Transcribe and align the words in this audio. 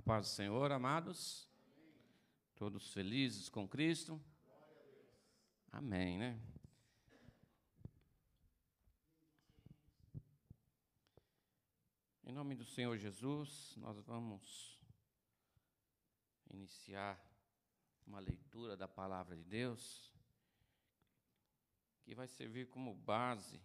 A 0.00 0.02
paz 0.02 0.28
do 0.28 0.30
Senhor, 0.30 0.72
amados. 0.72 1.46
Todos 2.54 2.90
felizes 2.90 3.50
com 3.50 3.68
Cristo? 3.68 4.18
Amém, 5.70 6.16
né? 6.16 6.40
Em 12.24 12.32
nome 12.32 12.54
do 12.54 12.64
Senhor 12.64 12.96
Jesus, 12.96 13.74
nós 13.76 13.98
vamos 13.98 14.80
iniciar 16.48 17.22
uma 18.06 18.20
leitura 18.20 18.78
da 18.78 18.88
palavra 18.88 19.36
de 19.36 19.44
Deus 19.44 20.10
que 22.00 22.14
vai 22.14 22.26
servir 22.26 22.68
como 22.68 22.94
base 22.94 23.60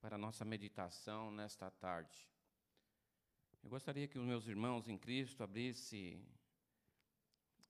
para 0.00 0.14
a 0.14 0.18
nossa 0.18 0.44
meditação 0.44 1.32
nesta 1.32 1.68
tarde. 1.68 2.29
Eu 3.62 3.68
gostaria 3.68 4.08
que 4.08 4.18
os 4.18 4.24
meus 4.24 4.46
irmãos 4.46 4.88
em 4.88 4.96
Cristo 4.96 5.42
abrissem 5.42 6.26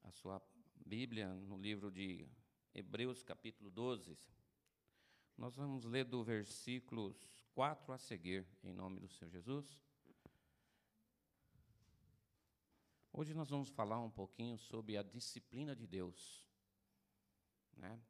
a 0.04 0.10
sua 0.12 0.40
Bíblia 0.86 1.34
no 1.34 1.58
livro 1.58 1.90
de 1.90 2.28
Hebreus, 2.72 3.24
capítulo 3.24 3.70
12. 3.70 4.16
Nós 5.36 5.56
vamos 5.56 5.84
ler 5.84 6.04
do 6.04 6.22
versículos 6.22 7.16
4 7.54 7.92
a 7.92 7.98
seguir, 7.98 8.46
em 8.62 8.72
nome 8.72 9.00
do 9.00 9.08
Senhor 9.08 9.30
Jesus. 9.30 9.82
Hoje 13.12 13.34
nós 13.34 13.50
vamos 13.50 13.68
falar 13.68 13.98
um 13.98 14.10
pouquinho 14.10 14.56
sobre 14.56 14.96
a 14.96 15.02
disciplina 15.02 15.74
de 15.74 15.88
Deus, 15.88 16.46
né? 17.76 18.00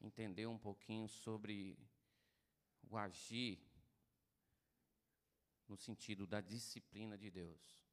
entender 0.00 0.46
um 0.46 0.58
pouquinho 0.58 1.08
sobre 1.08 1.78
o 2.82 2.96
agir 2.96 3.65
no 5.68 5.76
sentido 5.76 6.26
da 6.26 6.40
disciplina 6.40 7.16
de 7.16 7.30
Deus. 7.30 7.86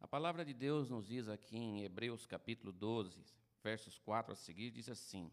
A 0.00 0.06
palavra 0.08 0.44
de 0.44 0.52
Deus 0.52 0.90
nos 0.90 1.06
diz 1.06 1.28
aqui 1.28 1.56
em 1.56 1.84
Hebreus 1.84 2.26
capítulo 2.26 2.72
12, 2.72 3.24
versos 3.62 3.98
4 3.98 4.32
a 4.32 4.36
seguir, 4.36 4.70
diz 4.70 4.88
assim: 4.88 5.30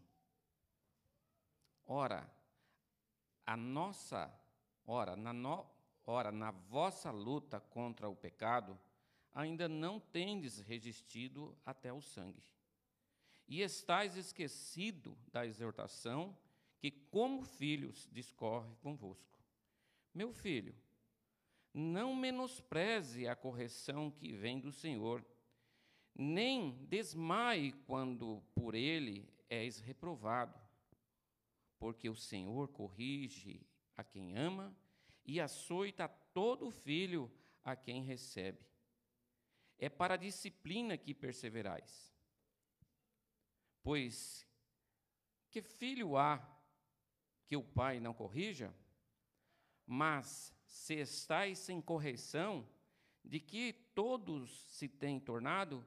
Ora, 1.84 2.30
a 3.44 3.56
nossa, 3.56 4.32
ora, 4.86 5.16
na, 5.16 5.32
no, 5.32 5.66
ora, 6.06 6.30
na 6.30 6.52
vossa 6.52 7.10
luta 7.10 7.58
contra 7.58 8.08
o 8.08 8.14
pecado, 8.14 8.78
ainda 9.34 9.68
não 9.68 9.98
tendes 9.98 10.60
resistido 10.60 11.56
até 11.66 11.92
o 11.92 12.00
sangue. 12.00 12.44
E 13.48 13.62
estáis 13.62 14.14
esquecido 14.14 15.18
da 15.32 15.44
exortação 15.44 16.38
que, 16.78 16.92
como 16.92 17.42
filhos, 17.42 18.08
discorre 18.12 18.72
convosco. 18.76 19.39
Meu 20.12 20.32
filho, 20.32 20.74
não 21.72 22.14
menospreze 22.14 23.28
a 23.28 23.36
correção 23.36 24.10
que 24.10 24.32
vem 24.32 24.58
do 24.58 24.72
Senhor, 24.72 25.24
nem 26.14 26.72
desmaie 26.86 27.72
quando 27.72 28.42
por 28.54 28.74
ele 28.74 29.28
és 29.48 29.78
reprovado, 29.78 30.58
porque 31.78 32.08
o 32.08 32.16
Senhor 32.16 32.68
corrige 32.68 33.64
a 33.96 34.02
quem 34.02 34.36
ama 34.36 34.76
e 35.24 35.40
açoita 35.40 36.08
todo 36.08 36.70
filho 36.70 37.30
a 37.62 37.76
quem 37.76 38.02
recebe. 38.02 38.66
É 39.78 39.88
para 39.88 40.14
a 40.14 40.18
disciplina 40.18 40.98
que 40.98 41.14
perseverais. 41.14 42.12
Pois 43.82 44.46
que 45.50 45.62
filho 45.62 46.16
há 46.16 46.46
que 47.46 47.56
o 47.56 47.62
pai 47.62 47.98
não 47.98 48.12
corrija? 48.12 48.74
Mas 49.92 50.54
se 50.66 50.94
estáis 51.00 51.58
sem 51.58 51.80
correção, 51.80 52.64
de 53.24 53.40
que 53.40 53.72
todos 53.92 54.48
se 54.68 54.88
têm 54.88 55.18
tornado 55.18 55.84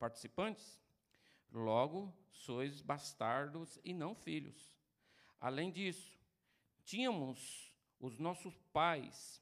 participantes, 0.00 0.82
logo 1.52 2.12
sois 2.32 2.80
bastardos 2.80 3.78
e 3.84 3.94
não 3.94 4.16
filhos. 4.16 4.76
Além 5.40 5.70
disso, 5.70 6.18
tínhamos 6.84 7.72
os 8.00 8.18
nossos 8.18 8.58
pais, 8.72 9.40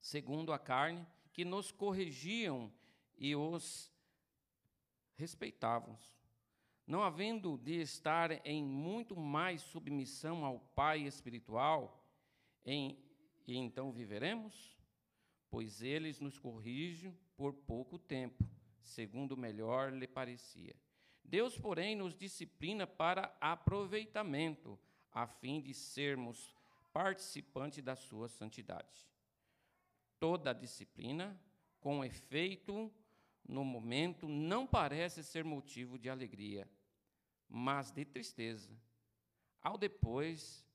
segundo 0.00 0.52
a 0.52 0.60
carne, 0.60 1.04
que 1.32 1.44
nos 1.44 1.72
corrigiam 1.72 2.72
e 3.18 3.34
os 3.34 3.92
respeitávamos 5.16 6.16
não 6.86 7.02
havendo 7.02 7.58
de 7.58 7.80
estar 7.80 8.46
em 8.46 8.64
muito 8.64 9.16
mais 9.16 9.60
submissão 9.60 10.44
ao 10.44 10.60
Pai 10.60 11.00
espiritual, 11.00 11.95
em, 12.66 12.98
e 13.46 13.56
então 13.56 13.92
viveremos? 13.92 14.76
Pois 15.48 15.80
eles 15.80 16.18
nos 16.18 16.38
corrigem 16.38 17.16
por 17.36 17.54
pouco 17.54 17.96
tempo, 17.96 18.44
segundo 18.82 19.36
melhor 19.36 19.92
lhe 19.92 20.08
parecia. 20.08 20.74
Deus, 21.24 21.56
porém, 21.56 21.94
nos 21.94 22.16
disciplina 22.16 22.86
para 22.86 23.36
aproveitamento, 23.40 24.78
a 25.12 25.26
fim 25.26 25.60
de 25.60 25.72
sermos 25.72 26.54
participantes 26.92 27.82
da 27.82 27.94
sua 27.94 28.28
santidade. 28.28 29.08
Toda 30.18 30.52
disciplina, 30.52 31.40
com 31.80 32.04
efeito 32.04 32.92
no 33.48 33.64
momento, 33.64 34.28
não 34.28 34.66
parece 34.66 35.22
ser 35.22 35.44
motivo 35.44 35.98
de 35.98 36.10
alegria, 36.10 36.68
mas 37.48 37.92
de 37.92 38.04
tristeza. 38.04 38.76
Ao 39.62 39.78
depois, 39.78 40.65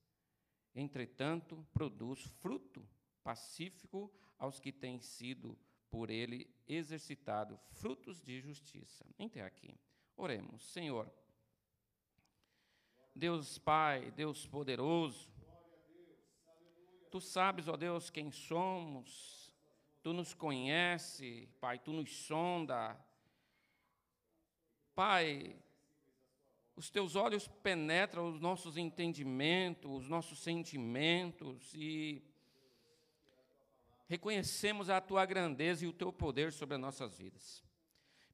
entretanto, 0.74 1.66
produz 1.74 2.24
fruto 2.42 2.88
pacífico 3.24 4.12
aos 4.38 4.60
que 4.60 4.72
têm 4.72 5.00
sido 5.00 5.58
por 5.90 6.10
ele 6.10 6.50
exercitado 6.68 7.60
frutos 7.72 8.22
de 8.22 8.40
justiça. 8.40 9.06
Até 9.20 9.44
aqui. 9.44 9.78
Oremos, 10.16 10.64
Senhor. 10.72 11.12
Deus 13.14 13.58
Pai, 13.58 14.12
Deus 14.12 14.48
poderoso, 14.48 15.30
Tu 17.12 17.20
sabes, 17.20 17.68
ó 17.68 17.76
Deus, 17.76 18.10
quem 18.10 18.32
somos, 18.32 19.54
Tu 20.02 20.14
nos 20.14 20.34
conhece, 20.34 21.50
Pai, 21.60 21.78
Tu 21.78 21.92
nos 21.92 22.10
sonda. 22.10 22.98
Pai, 24.96 25.61
os 26.76 26.90
teus 26.90 27.16
olhos 27.16 27.48
penetram 27.48 28.30
os 28.30 28.40
nossos 28.40 28.78
entendimentos, 28.78 30.04
os 30.04 30.10
nossos 30.10 30.40
sentimentos 30.40 31.74
e 31.74 32.24
reconhecemos 34.08 34.90
a 34.90 35.00
tua 35.00 35.26
grandeza 35.26 35.86
e 35.86 35.88
o 35.88 35.94
teu 35.94 36.12
poder 36.12 36.52
sobre 36.52 36.76
as 36.76 36.82
nossas 36.82 37.18
vidas. 37.18 37.64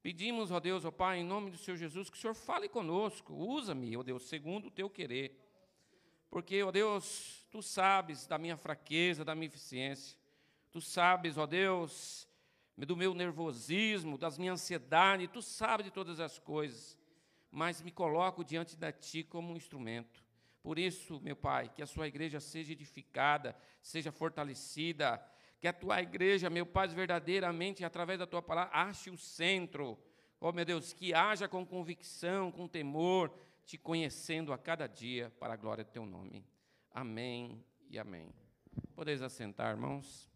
Pedimos, 0.02 0.50
ó 0.50 0.60
Deus, 0.60 0.84
ó 0.84 0.90
Pai, 0.90 1.18
em 1.18 1.24
nome 1.24 1.50
do 1.50 1.58
Senhor 1.58 1.76
Jesus, 1.76 2.08
que 2.08 2.16
o 2.16 2.20
Senhor 2.20 2.34
fale 2.34 2.68
conosco, 2.68 3.34
usa-me, 3.34 3.96
ó 3.96 4.02
Deus, 4.02 4.28
segundo 4.28 4.68
o 4.68 4.70
teu 4.70 4.88
querer. 4.88 5.36
Porque, 6.30 6.62
ó 6.62 6.70
Deus, 6.70 7.46
tu 7.50 7.62
sabes 7.62 8.26
da 8.26 8.38
minha 8.38 8.56
fraqueza, 8.56 9.24
da 9.24 9.34
minha 9.34 9.46
eficiência. 9.46 10.18
Tu 10.70 10.80
sabes, 10.80 11.36
ó 11.38 11.46
Deus, 11.46 12.28
do 12.76 12.96
meu 12.96 13.14
nervosismo, 13.14 14.18
das 14.18 14.38
minhas 14.38 14.60
ansiedades, 14.60 15.28
tu 15.32 15.42
sabes 15.42 15.84
de 15.84 15.90
todas 15.90 16.20
as 16.20 16.38
coisas 16.38 16.97
mas 17.50 17.82
me 17.82 17.90
coloco 17.90 18.44
diante 18.44 18.76
de 18.76 18.92
Ti 18.92 19.24
como 19.24 19.52
um 19.52 19.56
instrumento. 19.56 20.24
Por 20.62 20.78
isso, 20.78 21.20
meu 21.20 21.36
Pai, 21.36 21.70
que 21.74 21.82
a 21.82 21.86
Sua 21.86 22.06
igreja 22.06 22.40
seja 22.40 22.72
edificada, 22.72 23.56
seja 23.80 24.12
fortalecida, 24.12 25.22
que 25.60 25.66
a 25.66 25.72
Tua 25.72 26.00
igreja, 26.02 26.50
meu 26.50 26.66
Pai, 26.66 26.88
verdadeiramente, 26.88 27.84
através 27.84 28.18
da 28.18 28.26
Tua 28.26 28.42
palavra, 28.42 28.76
ache 28.76 29.10
o 29.10 29.16
centro. 29.16 29.98
Oh, 30.40 30.52
meu 30.52 30.64
Deus, 30.64 30.92
que 30.92 31.14
haja 31.14 31.48
com 31.48 31.64
convicção, 31.66 32.52
com 32.52 32.68
temor, 32.68 33.32
Te 33.64 33.76
conhecendo 33.76 34.52
a 34.52 34.58
cada 34.58 34.86
dia, 34.86 35.30
para 35.38 35.54
a 35.54 35.56
glória 35.56 35.84
do 35.84 35.90
Teu 35.90 36.06
nome. 36.06 36.44
Amém 36.90 37.64
e 37.90 37.98
amém. 37.98 38.32
Podeis 38.94 39.22
assentar, 39.22 39.70
irmãos. 39.70 40.28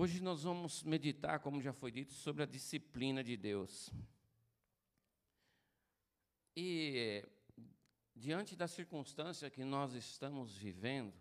Hoje 0.00 0.22
nós 0.22 0.44
vamos 0.44 0.84
meditar, 0.84 1.40
como 1.40 1.60
já 1.60 1.72
foi 1.72 1.90
dito, 1.90 2.12
sobre 2.12 2.44
a 2.44 2.46
disciplina 2.46 3.24
de 3.24 3.36
Deus. 3.36 3.90
E, 6.56 7.28
diante 8.14 8.54
da 8.54 8.68
circunstância 8.68 9.50
que 9.50 9.64
nós 9.64 9.94
estamos 9.94 10.56
vivendo, 10.56 11.12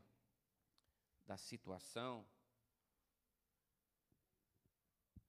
da 1.25 1.38
situação, 1.38 2.24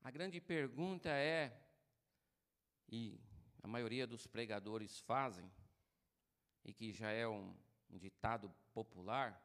a 0.02 0.10
grande 0.10 0.42
pergunta 0.42 1.08
é, 1.08 1.58
e 2.86 3.18
a 3.62 3.66
maioria 3.66 4.06
dos 4.06 4.26
pregadores 4.26 5.00
fazem, 5.00 5.50
e 6.62 6.74
que 6.74 6.92
já 6.92 7.10
é 7.10 7.26
um, 7.26 7.56
um 7.88 7.96
ditado 7.96 8.54
popular, 8.74 9.42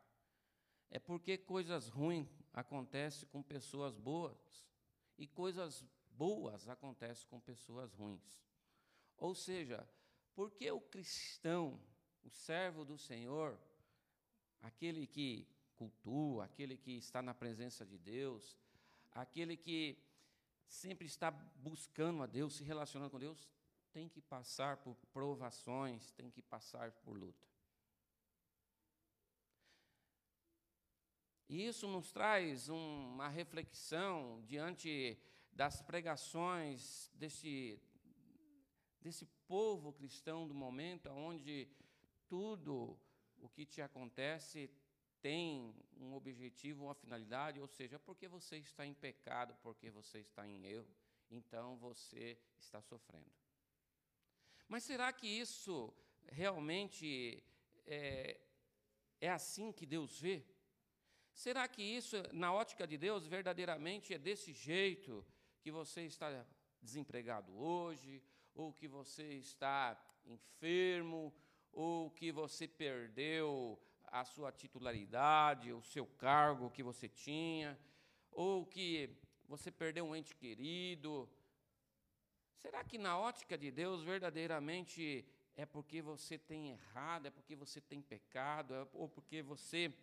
é 0.93 0.99
porque 0.99 1.39
coisas 1.39 1.87
ruins 1.87 2.29
acontecem 2.53 3.27
com 3.29 3.41
pessoas 3.41 3.97
boas 3.97 4.37
e 5.17 5.25
coisas 5.25 5.83
boas 6.11 6.69
acontecem 6.69 7.27
com 7.27 7.39
pessoas 7.39 7.91
ruins. 7.95 8.45
Ou 9.17 9.33
seja, 9.33 9.89
porque 10.35 10.69
o 10.69 10.79
cristão, 10.79 11.81
o 12.23 12.29
servo 12.29 12.85
do 12.85 12.95
Senhor, 12.95 13.57
aquele 14.61 15.07
que 15.07 15.47
cultua, 15.75 16.45
aquele 16.45 16.77
que 16.77 16.91
está 16.91 17.23
na 17.23 17.33
presença 17.33 17.83
de 17.83 17.97
Deus, 17.97 18.55
aquele 19.13 19.57
que 19.57 19.97
sempre 20.67 21.07
está 21.07 21.31
buscando 21.31 22.21
a 22.21 22.27
Deus, 22.27 22.53
se 22.53 22.63
relacionando 22.63 23.09
com 23.09 23.17
Deus, 23.17 23.49
tem 23.91 24.07
que 24.07 24.21
passar 24.21 24.77
por 24.77 24.95
provações, 25.11 26.11
tem 26.11 26.29
que 26.29 26.43
passar 26.43 26.91
por 26.91 27.17
luta. 27.17 27.52
E 31.47 31.67
isso 31.67 31.87
nos 31.87 32.11
traz 32.11 32.69
uma 32.69 33.27
reflexão 33.27 34.41
diante 34.45 35.17
das 35.51 35.81
pregações 35.81 37.11
desse, 37.13 37.79
desse 39.01 39.25
povo 39.47 39.93
cristão 39.93 40.47
do 40.47 40.53
momento, 40.53 41.09
onde 41.09 41.67
tudo 42.27 42.97
o 43.37 43.49
que 43.49 43.65
te 43.65 43.81
acontece 43.81 44.69
tem 45.21 45.73
um 45.97 46.13
objetivo, 46.15 46.85
uma 46.85 46.95
finalidade, 46.95 47.59
ou 47.59 47.67
seja, 47.67 47.99
porque 47.99 48.27
você 48.27 48.57
está 48.57 48.85
em 48.85 48.93
pecado, 48.93 49.55
porque 49.61 49.89
você 49.89 50.19
está 50.19 50.47
em 50.47 50.65
erro, 50.65 50.93
então 51.29 51.77
você 51.77 52.37
está 52.57 52.81
sofrendo. 52.81 53.31
Mas 54.67 54.83
será 54.83 55.13
que 55.13 55.27
isso 55.27 55.93
realmente 56.27 57.43
é, 57.85 58.39
é 59.21 59.29
assim 59.29 59.71
que 59.71 59.85
Deus 59.85 60.19
vê? 60.19 60.43
Será 61.33 61.67
que 61.67 61.81
isso, 61.81 62.15
na 62.31 62.53
ótica 62.53 62.85
de 62.85 62.97
Deus, 62.97 63.25
verdadeiramente 63.25 64.13
é 64.13 64.17
desse 64.17 64.53
jeito 64.53 65.25
que 65.61 65.71
você 65.71 66.01
está 66.05 66.45
desempregado 66.81 67.57
hoje, 67.57 68.21
ou 68.53 68.71
que 68.71 68.87
você 68.87 69.33
está 69.33 69.99
enfermo, 70.25 71.33
ou 71.71 72.11
que 72.11 72.31
você 72.31 72.67
perdeu 72.67 73.81
a 74.05 74.23
sua 74.23 74.51
titularidade, 74.51 75.73
o 75.73 75.81
seu 75.81 76.05
cargo 76.05 76.69
que 76.69 76.83
você 76.83 77.09
tinha, 77.09 77.79
ou 78.31 78.65
que 78.65 79.09
você 79.47 79.71
perdeu 79.71 80.05
um 80.05 80.15
ente 80.15 80.35
querido. 80.35 81.27
Será 82.55 82.83
que 82.83 82.97
na 82.97 83.17
ótica 83.17 83.57
de 83.57 83.71
Deus 83.71 84.03
verdadeiramente 84.03 85.25
é 85.55 85.65
porque 85.65 86.01
você 86.01 86.37
tem 86.37 86.71
errado, 86.71 87.27
é 87.27 87.31
porque 87.31 87.55
você 87.55 87.81
tem 87.81 88.01
pecado, 88.01 88.73
é, 88.73 88.87
ou 88.93 89.09
porque 89.09 89.41
você 89.41 89.93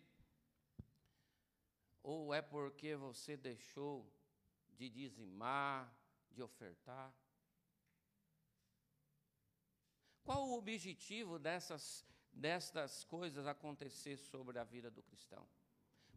ou 2.03 2.33
é 2.33 2.41
porque 2.41 2.95
você 2.95 3.37
deixou 3.37 4.11
de 4.77 4.89
dizimar, 4.89 5.93
de 6.31 6.41
ofertar? 6.41 7.13
Qual 10.23 10.47
o 10.49 10.57
objetivo 10.57 11.39
dessas 11.39 12.05
destas 12.33 13.03
coisas 13.03 13.45
acontecer 13.45 14.17
sobre 14.17 14.57
a 14.57 14.63
vida 14.63 14.89
do 14.89 15.03
cristão. 15.03 15.47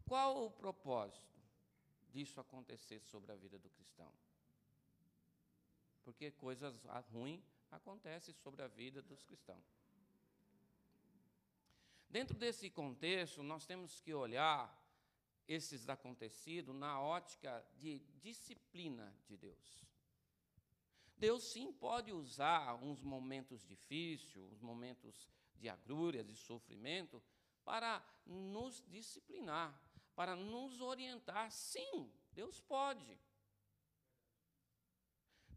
Qual 0.05 0.45
o 0.45 0.51
propósito 0.51 1.39
disso 2.09 2.39
acontecer 2.39 3.01
sobre 3.01 3.31
a 3.31 3.35
vida 3.35 3.57
do 3.57 3.69
cristão? 3.69 4.11
Porque 6.03 6.31
coisas 6.31 6.83
ruins 7.11 7.43
acontecem 7.71 8.33
sobre 8.35 8.61
a 8.61 8.67
vida 8.67 9.01
dos 9.01 9.23
cristãos. 9.23 9.65
Dentro 12.09 12.37
desse 12.37 12.69
contexto, 12.69 13.43
nós 13.43 13.65
temos 13.65 13.99
que 13.99 14.13
olhar 14.13 14.71
esses 15.47 15.87
acontecidos 15.89 16.75
na 16.75 16.99
ótica 16.99 17.65
de 17.77 17.99
disciplina 18.21 19.15
de 19.27 19.37
Deus. 19.37 19.85
Deus 21.17 21.43
sim 21.43 21.71
pode 21.71 22.11
usar 22.11 22.75
uns 22.83 23.01
momentos 23.01 23.65
difíceis, 23.65 24.35
uns 24.35 24.59
momentos 24.59 25.29
de 25.55 25.69
agrúrias, 25.69 26.25
de 26.25 26.35
sofrimento, 26.35 27.23
para 27.63 28.03
nos 28.25 28.83
disciplinar, 28.87 29.73
para 30.15 30.35
nos 30.35 30.81
orientar. 30.81 31.51
Sim, 31.51 32.11
Deus 32.31 32.61
pode. 32.61 33.17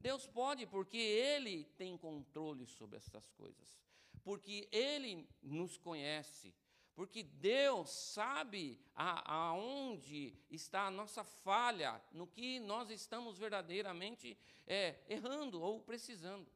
Deus 0.01 0.27
pode 0.27 0.65
porque 0.67 0.97
Ele 0.97 1.65
tem 1.77 1.99
controle 1.99 2.67
sobre 2.67 2.97
essas 2.97 3.29
coisas, 3.33 3.79
porque 4.23 4.69
Ele 4.71 5.29
nos 5.43 5.77
conhece, 5.77 6.55
porque 6.99 7.23
Deus 7.23 7.91
sabe 7.91 8.77
aonde 8.93 10.37
está 10.51 10.89
a 10.89 10.91
nossa 10.91 11.23
falha, 11.23 12.03
no 12.11 12.27
que 12.27 12.59
nós 12.59 12.91
estamos 12.91 13.39
verdadeiramente 13.39 14.37
é, 14.67 15.01
errando 15.09 15.63
ou 15.63 15.81
precisando. 15.81 16.51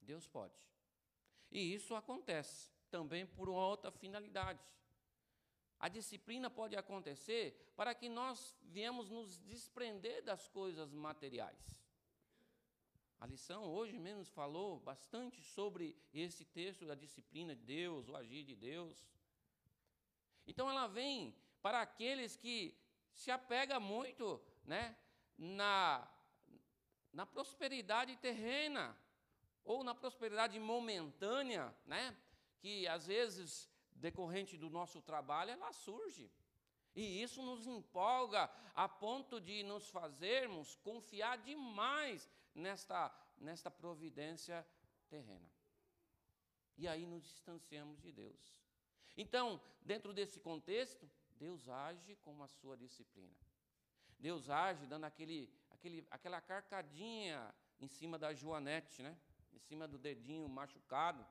Deus 0.00 0.26
pode. 0.26 0.54
E 1.52 1.74
isso 1.74 1.94
acontece 1.94 2.70
também 2.90 3.26
por 3.26 3.50
outra 3.50 3.90
finalidade. 3.90 4.64
A 5.78 5.90
disciplina 5.90 6.48
pode 6.48 6.74
acontecer 6.74 7.74
para 7.76 7.94
que 7.94 8.08
nós 8.08 8.56
viemos 8.62 9.10
nos 9.10 9.36
desprender 9.36 10.24
das 10.24 10.48
coisas 10.48 10.94
materiais. 10.94 11.78
A 13.20 13.26
lição 13.26 13.64
hoje 13.64 13.98
mesmo 13.98 14.24
falou 14.24 14.80
bastante 14.80 15.42
sobre 15.42 15.94
esse 16.12 16.44
texto 16.44 16.86
da 16.86 16.94
disciplina 16.94 17.54
de 17.54 17.62
Deus, 17.62 18.08
o 18.08 18.16
agir 18.16 18.44
de 18.44 18.56
Deus. 18.56 19.06
Então 20.46 20.70
ela 20.70 20.86
vem 20.86 21.36
para 21.60 21.82
aqueles 21.82 22.34
que 22.34 22.74
se 23.12 23.30
apega 23.30 23.78
muito, 23.78 24.40
né, 24.64 24.96
na 25.36 26.08
na 27.12 27.26
prosperidade 27.26 28.16
terrena, 28.16 28.96
ou 29.64 29.82
na 29.82 29.94
prosperidade 29.94 30.58
momentânea, 30.58 31.74
né? 31.84 32.16
Que 32.60 32.86
às 32.86 33.06
vezes, 33.06 33.68
decorrente 33.90 34.56
do 34.56 34.70
nosso 34.70 35.02
trabalho, 35.02 35.50
ela 35.50 35.72
surge. 35.72 36.30
E 36.94 37.22
isso 37.22 37.42
nos 37.42 37.66
empolga 37.66 38.50
a 38.74 38.88
ponto 38.88 39.40
de 39.40 39.62
nos 39.62 39.88
fazermos 39.88 40.76
confiar 40.76 41.38
demais 41.38 42.28
nesta, 42.54 43.12
nesta 43.38 43.70
providência 43.70 44.66
terrena. 45.08 45.50
E 46.76 46.88
aí 46.88 47.06
nos 47.06 47.22
distanciamos 47.22 48.00
de 48.00 48.10
Deus. 48.12 48.58
Então, 49.16 49.60
dentro 49.82 50.12
desse 50.12 50.40
contexto, 50.40 51.10
Deus 51.36 51.68
age 51.68 52.16
com 52.16 52.42
a 52.42 52.48
sua 52.48 52.76
disciplina. 52.76 53.36
Deus 54.18 54.48
age 54.50 54.86
dando 54.86 55.04
aquele, 55.04 55.52
aquele, 55.70 56.06
aquela 56.10 56.40
carcadinha 56.40 57.54
em 57.78 57.88
cima 57.88 58.18
da 58.18 58.32
Joanete, 58.34 59.02
né? 59.02 59.16
em 59.52 59.58
cima 59.58 59.88
do 59.88 59.98
dedinho 59.98 60.48
machucado, 60.48 61.26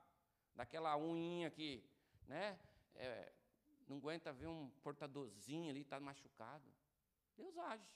daquela 0.55 0.95
unhinha 0.95 1.49
que, 1.49 1.83
né, 2.27 2.59
é, 2.95 3.31
não 3.87 3.97
aguenta 3.97 4.33
ver 4.33 4.47
um 4.47 4.69
portadorzinho 4.83 5.69
ali, 5.69 5.81
está 5.81 5.99
machucado. 5.99 6.65
Deus 7.37 7.57
age. 7.57 7.87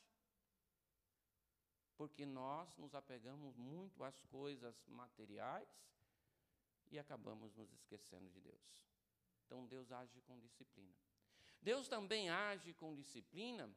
Porque 1.98 2.26
nós 2.26 2.76
nos 2.78 2.96
apegamos 2.96 3.56
muito 3.56 4.04
às 4.04 4.24
coisas 4.26 4.76
materiais 4.88 5.70
e 6.92 7.00
acabamos 7.00 7.56
nos 7.56 7.72
esquecendo 7.72 8.30
de 8.30 8.42
Deus. 8.42 8.86
Então 9.46 9.66
Deus 9.66 9.92
age 9.92 10.22
com 10.22 10.40
disciplina. 10.40 10.96
Deus 11.62 11.88
também 11.88 12.30
age 12.30 12.74
com 12.74 12.94
disciplina 12.94 13.70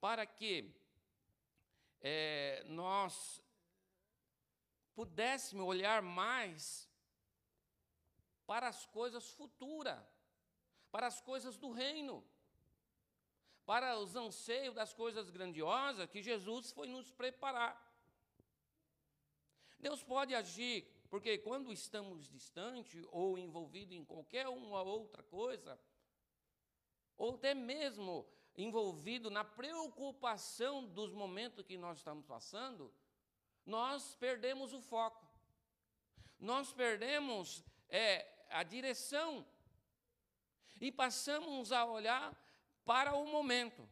para 0.00 0.26
que 0.26 0.74
é, 2.00 2.64
nós 2.66 3.42
pudéssemos 4.94 5.66
olhar 5.66 6.02
mais 6.02 6.88
para 8.46 8.68
as 8.68 8.84
coisas 8.86 9.30
futuras, 9.30 10.02
para 10.90 11.06
as 11.06 11.20
coisas 11.20 11.56
do 11.56 11.70
reino, 11.70 12.24
para 13.70 13.96
os 13.96 14.16
anseios 14.16 14.74
das 14.74 14.92
coisas 14.92 15.30
grandiosas 15.30 16.10
que 16.10 16.20
Jesus 16.20 16.72
foi 16.72 16.88
nos 16.88 17.08
preparar. 17.12 17.80
Deus 19.78 20.02
pode 20.02 20.34
agir, 20.34 20.82
porque 21.08 21.38
quando 21.38 21.72
estamos 21.72 22.28
distantes 22.28 23.06
ou 23.12 23.38
envolvidos 23.38 23.94
em 23.94 24.04
qualquer 24.04 24.48
uma 24.48 24.82
outra 24.82 25.22
coisa, 25.22 25.80
ou 27.16 27.36
até 27.36 27.54
mesmo 27.54 28.26
envolvido 28.56 29.30
na 29.30 29.44
preocupação 29.44 30.84
dos 30.84 31.12
momentos 31.12 31.64
que 31.64 31.78
nós 31.78 31.98
estamos 31.98 32.26
passando, 32.26 32.92
nós 33.64 34.16
perdemos 34.16 34.72
o 34.72 34.80
foco, 34.80 35.24
nós 36.40 36.72
perdemos 36.72 37.62
é, 37.88 38.26
a 38.50 38.64
direção 38.64 39.46
e 40.80 40.90
passamos 40.90 41.70
a 41.70 41.84
olhar 41.84 42.36
para 42.84 43.14
o 43.14 43.26
momento. 43.26 43.88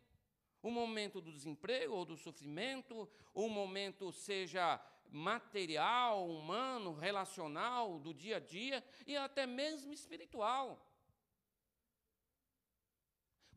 O 0.63 0.71
momento 0.71 1.21
do 1.21 1.33
desemprego 1.33 1.95
ou 1.95 2.05
do 2.05 2.17
sofrimento, 2.17 3.09
o 3.33 3.49
momento 3.49 4.11
seja 4.11 4.81
material, 5.11 6.29
humano, 6.29 6.95
relacional, 6.95 7.99
do 7.99 8.13
dia 8.13 8.37
a 8.37 8.41
dia 8.41 8.85
e 9.07 9.17
até 9.17 9.47
mesmo 9.47 9.93
espiritual. 9.93 10.85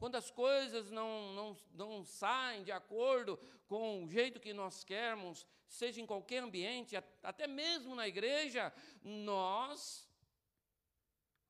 quando 0.02 0.16
as 0.16 0.32
coisas 0.32 0.90
não, 0.90 1.32
não, 1.34 1.58
não 1.74 2.04
saem 2.04 2.64
de 2.64 2.72
acordo 2.72 3.38
com 3.68 4.04
o 4.04 4.10
jeito 4.10 4.40
que 4.40 4.52
nós 4.52 4.84
queremos, 4.84 5.46
seja 5.68 6.02
em 6.02 6.08
qualquer 6.08 6.42
ambiente, 6.42 6.96
até 7.22 7.46
mesmo 7.46 7.94
na 7.94 8.08
igreja, 8.08 8.74
nós 9.04 10.10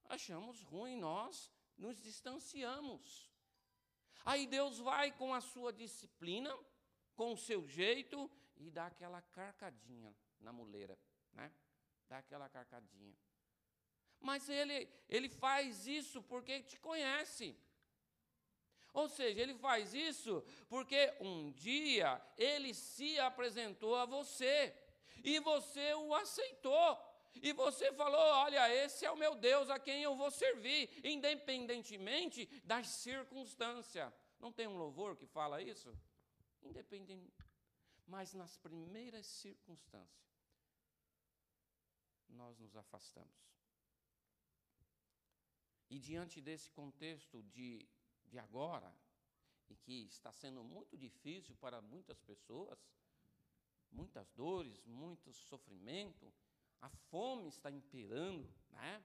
achamos 0.04 0.62
ruim, 0.64 0.98
nós 0.98 1.50
nos 1.78 2.02
distanciamos. 2.02 3.31
Aí 4.26 4.46
Deus 4.48 4.78
vai 4.80 5.12
com 5.12 5.34
a 5.34 5.42
sua 5.42 5.72
disciplina, 5.74 6.56
com 7.16 7.34
o 7.34 7.38
seu 7.38 7.68
jeito, 7.68 8.30
e 8.58 8.70
dá 8.70 8.88
aquela 8.88 9.22
carcadinha 9.22 10.16
na 10.40 10.52
muleira, 10.52 10.98
né? 11.34 11.52
Dá 12.08 12.18
aquela 12.20 12.50
carcadinha. 12.50 13.18
Mas 14.20 14.48
ele, 14.50 14.88
ele 15.10 15.30
faz 15.30 15.88
isso 15.88 16.22
porque 16.24 16.62
te 16.62 16.80
conhece. 16.80 17.58
Ou 18.94 19.08
seja, 19.08 19.42
ele 19.42 19.56
faz 19.56 19.94
isso 19.94 20.44
porque 20.68 21.14
um 21.20 21.52
dia 21.52 22.22
ele 22.38 22.74
se 22.74 23.20
apresentou 23.20 23.96
a 23.96 24.06
você 24.06 24.76
e 25.24 25.40
você 25.40 25.94
o 25.96 26.14
aceitou. 26.14 27.11
E 27.36 27.54
você 27.54 27.94
falou: 27.94 28.20
Olha, 28.20 28.74
esse 28.74 29.06
é 29.06 29.12
o 29.12 29.18
meu 29.18 29.36
Deus 29.36 29.70
a 29.70 29.80
quem 29.80 30.02
eu 30.04 30.16
vou 30.16 30.32
servir, 30.32 30.90
independentemente 31.04 32.46
das 32.64 32.88
circunstâncias. 32.88 34.12
Não 34.40 34.52
tem 34.52 34.68
um 34.68 34.78
louvor 34.78 35.16
que 35.16 35.26
fala 35.26 35.62
isso? 35.62 35.96
Independente. 36.62 37.46
Mas 38.08 38.34
nas 38.34 38.58
primeiras 38.58 39.26
circunstâncias, 39.28 40.36
nós 42.28 42.58
nos 42.60 42.76
afastamos. 42.76 43.52
E 45.90 46.00
diante 46.00 46.42
desse 46.42 46.70
contexto 46.72 47.44
de 47.44 47.88
de 48.32 48.40
agora, 48.40 48.92
e 49.70 49.76
que 49.76 50.06
está 50.06 50.32
sendo 50.32 50.64
muito 50.64 50.98
difícil 50.98 51.54
para 51.58 51.82
muitas 51.82 52.20
pessoas, 52.22 52.80
muitas 53.92 54.32
dores, 54.32 54.82
muito 54.86 55.34
sofrimento, 55.34 56.34
a 56.82 56.90
fome 56.90 57.48
está 57.48 57.70
imperando, 57.70 58.50
né? 58.72 59.04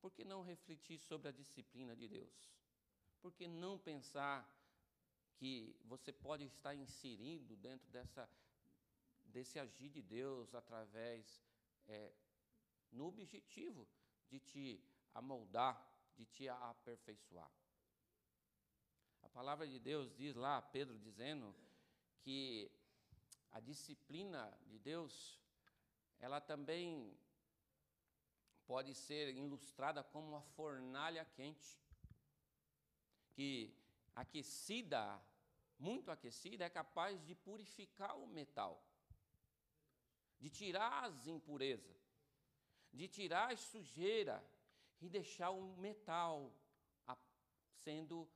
Por 0.00 0.12
que 0.12 0.24
não 0.24 0.42
refletir 0.42 0.98
sobre 0.98 1.28
a 1.28 1.32
disciplina 1.32 1.96
de 1.96 2.08
Deus? 2.08 2.50
Por 3.20 3.32
que 3.32 3.48
não 3.48 3.78
pensar 3.78 4.48
que 5.36 5.76
você 5.84 6.12
pode 6.12 6.44
estar 6.44 6.74
inserido 6.74 7.56
dentro 7.56 7.90
dessa, 7.90 8.28
desse 9.24 9.58
agir 9.58 9.90
de 9.90 10.02
Deus 10.02 10.54
através, 10.54 11.42
é, 11.88 12.12
no 12.92 13.06
objetivo 13.06 13.88
de 14.28 14.38
te 14.38 14.80
amoldar, 15.14 15.84
de 16.16 16.24
te 16.26 16.48
aperfeiçoar? 16.48 17.50
A 19.22 19.28
palavra 19.28 19.66
de 19.66 19.78
Deus 19.80 20.14
diz 20.14 20.36
lá, 20.36 20.62
Pedro 20.62 20.96
dizendo, 20.98 21.54
que 22.20 22.70
a 23.50 23.60
disciplina 23.60 24.52
de 24.66 24.78
Deus, 24.78 25.40
ela 26.20 26.40
também 26.40 27.16
pode 28.66 28.94
ser 28.94 29.34
ilustrada 29.34 30.02
como 30.04 30.28
uma 30.28 30.42
fornalha 30.42 31.24
quente, 31.24 31.80
que 33.32 33.74
aquecida, 34.14 35.20
muito 35.78 36.10
aquecida, 36.10 36.64
é 36.64 36.70
capaz 36.70 37.24
de 37.24 37.34
purificar 37.34 38.16
o 38.18 38.26
metal, 38.26 38.82
de 40.38 40.50
tirar 40.50 41.04
as 41.04 41.26
impurezas, 41.26 41.96
de 42.92 43.08
tirar 43.08 43.52
a 43.52 43.56
sujeira 43.56 44.44
e 45.00 45.08
deixar 45.08 45.50
o 45.50 45.76
metal 45.76 46.52
sendo 47.72 48.28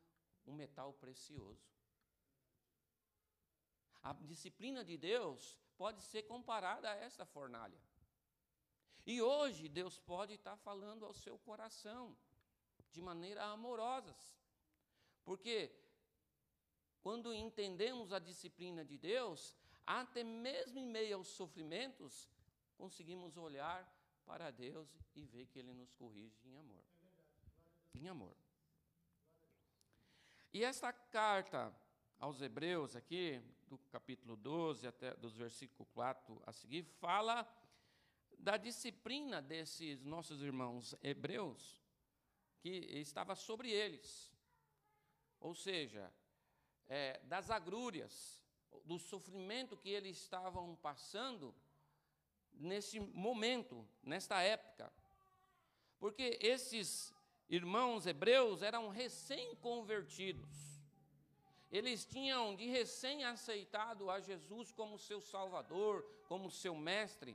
um 0.47 0.55
metal 0.55 0.95
precioso. 0.95 1.69
A 4.03 4.13
disciplina 4.15 4.85
de 4.85 4.97
Deus 4.97 5.62
pode 5.77 6.03
ser 6.03 6.23
comparada 6.23 6.91
a 6.91 6.95
esta 6.95 7.25
fornalha. 7.25 7.81
E 9.05 9.21
hoje 9.21 9.69
Deus 9.69 9.99
pode 9.99 10.35
estar 10.35 10.57
falando 10.57 11.05
ao 11.05 11.13
seu 11.13 11.39
coração 11.39 12.17
de 12.93 13.01
maneira 13.01 13.45
amorosa. 13.45 14.15
Porque 15.25 15.75
quando 17.01 17.35
entendemos 17.35 18.13
a 18.13 18.19
disciplina 18.19 18.85
de 18.85 18.97
Deus, 18.97 19.57
até 19.85 20.23
mesmo 20.23 20.79
em 20.79 20.87
meio 20.87 21.17
aos 21.17 21.29
sofrimentos, 21.29 22.29
conseguimos 22.77 23.37
olhar 23.37 23.89
para 24.25 24.51
Deus 24.51 24.89
e 25.15 25.25
ver 25.25 25.47
que 25.47 25.59
Ele 25.59 25.73
nos 25.73 25.93
corrige 25.95 26.39
em 26.45 26.57
amor. 26.57 26.85
Em 27.95 28.09
amor. 28.09 28.37
E 30.53 30.63
esta 30.63 30.93
carta 30.93 31.75
aos 32.21 32.41
Hebreus, 32.41 32.95
aqui, 32.95 33.43
do 33.73 33.79
capítulo 33.91 34.37
12 34.37 34.87
até 34.87 35.15
dos 35.15 35.35
versículos 35.35 35.89
4 35.95 36.43
a 36.45 36.53
seguir, 36.53 36.85
fala 37.01 37.49
da 38.39 38.59
disciplina 38.59 39.41
desses 39.41 40.05
nossos 40.05 40.43
irmãos 40.43 40.95
hebreus, 41.03 41.83
que 42.61 42.69
estava 42.69 43.35
sobre 43.35 43.71
eles. 43.71 44.31
Ou 45.41 45.55
seja, 45.55 46.13
é, 46.87 47.19
das 47.21 47.51
agrúrias, 47.51 48.45
do 48.85 48.99
sofrimento 48.99 49.77
que 49.77 49.89
eles 49.89 50.19
estavam 50.19 50.77
passando 50.77 51.55
nesse 52.53 53.01
momento, 53.01 53.89
nesta 54.03 54.43
época. 54.43 54.93
Porque 55.99 56.39
esses 56.43 57.15
irmãos 57.49 58.07
hebreus 58.07 58.61
eram 58.61 58.89
recém-convertidos. 58.91 60.72
Eles 61.73 62.05
tinham 62.05 62.55
de 62.55 62.67
recém 62.67 63.25
aceitado 63.25 64.11
a 64.11 64.21
Jesus 64.21 64.71
como 64.71 64.99
seu 64.99 65.23
Salvador, 65.23 66.05
como 66.29 66.51
seu 66.51 66.75
Mestre. 66.77 67.35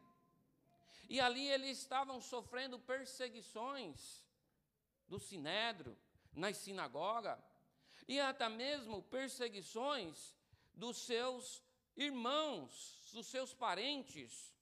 E 1.09 1.19
ali 1.19 1.49
eles 1.49 1.79
estavam 1.79 2.21
sofrendo 2.21 2.77
perseguições 2.77 4.23
do 5.07 5.17
sinédrio, 5.17 5.97
nas 6.33 6.57
sinagogas, 6.57 7.39
e 8.07 8.19
até 8.19 8.47
mesmo 8.47 9.01
perseguições 9.01 10.35
dos 10.75 10.97
seus 10.97 11.63
irmãos, 11.95 13.09
dos 13.13 13.25
seus 13.25 13.55
parentes. 13.55 14.53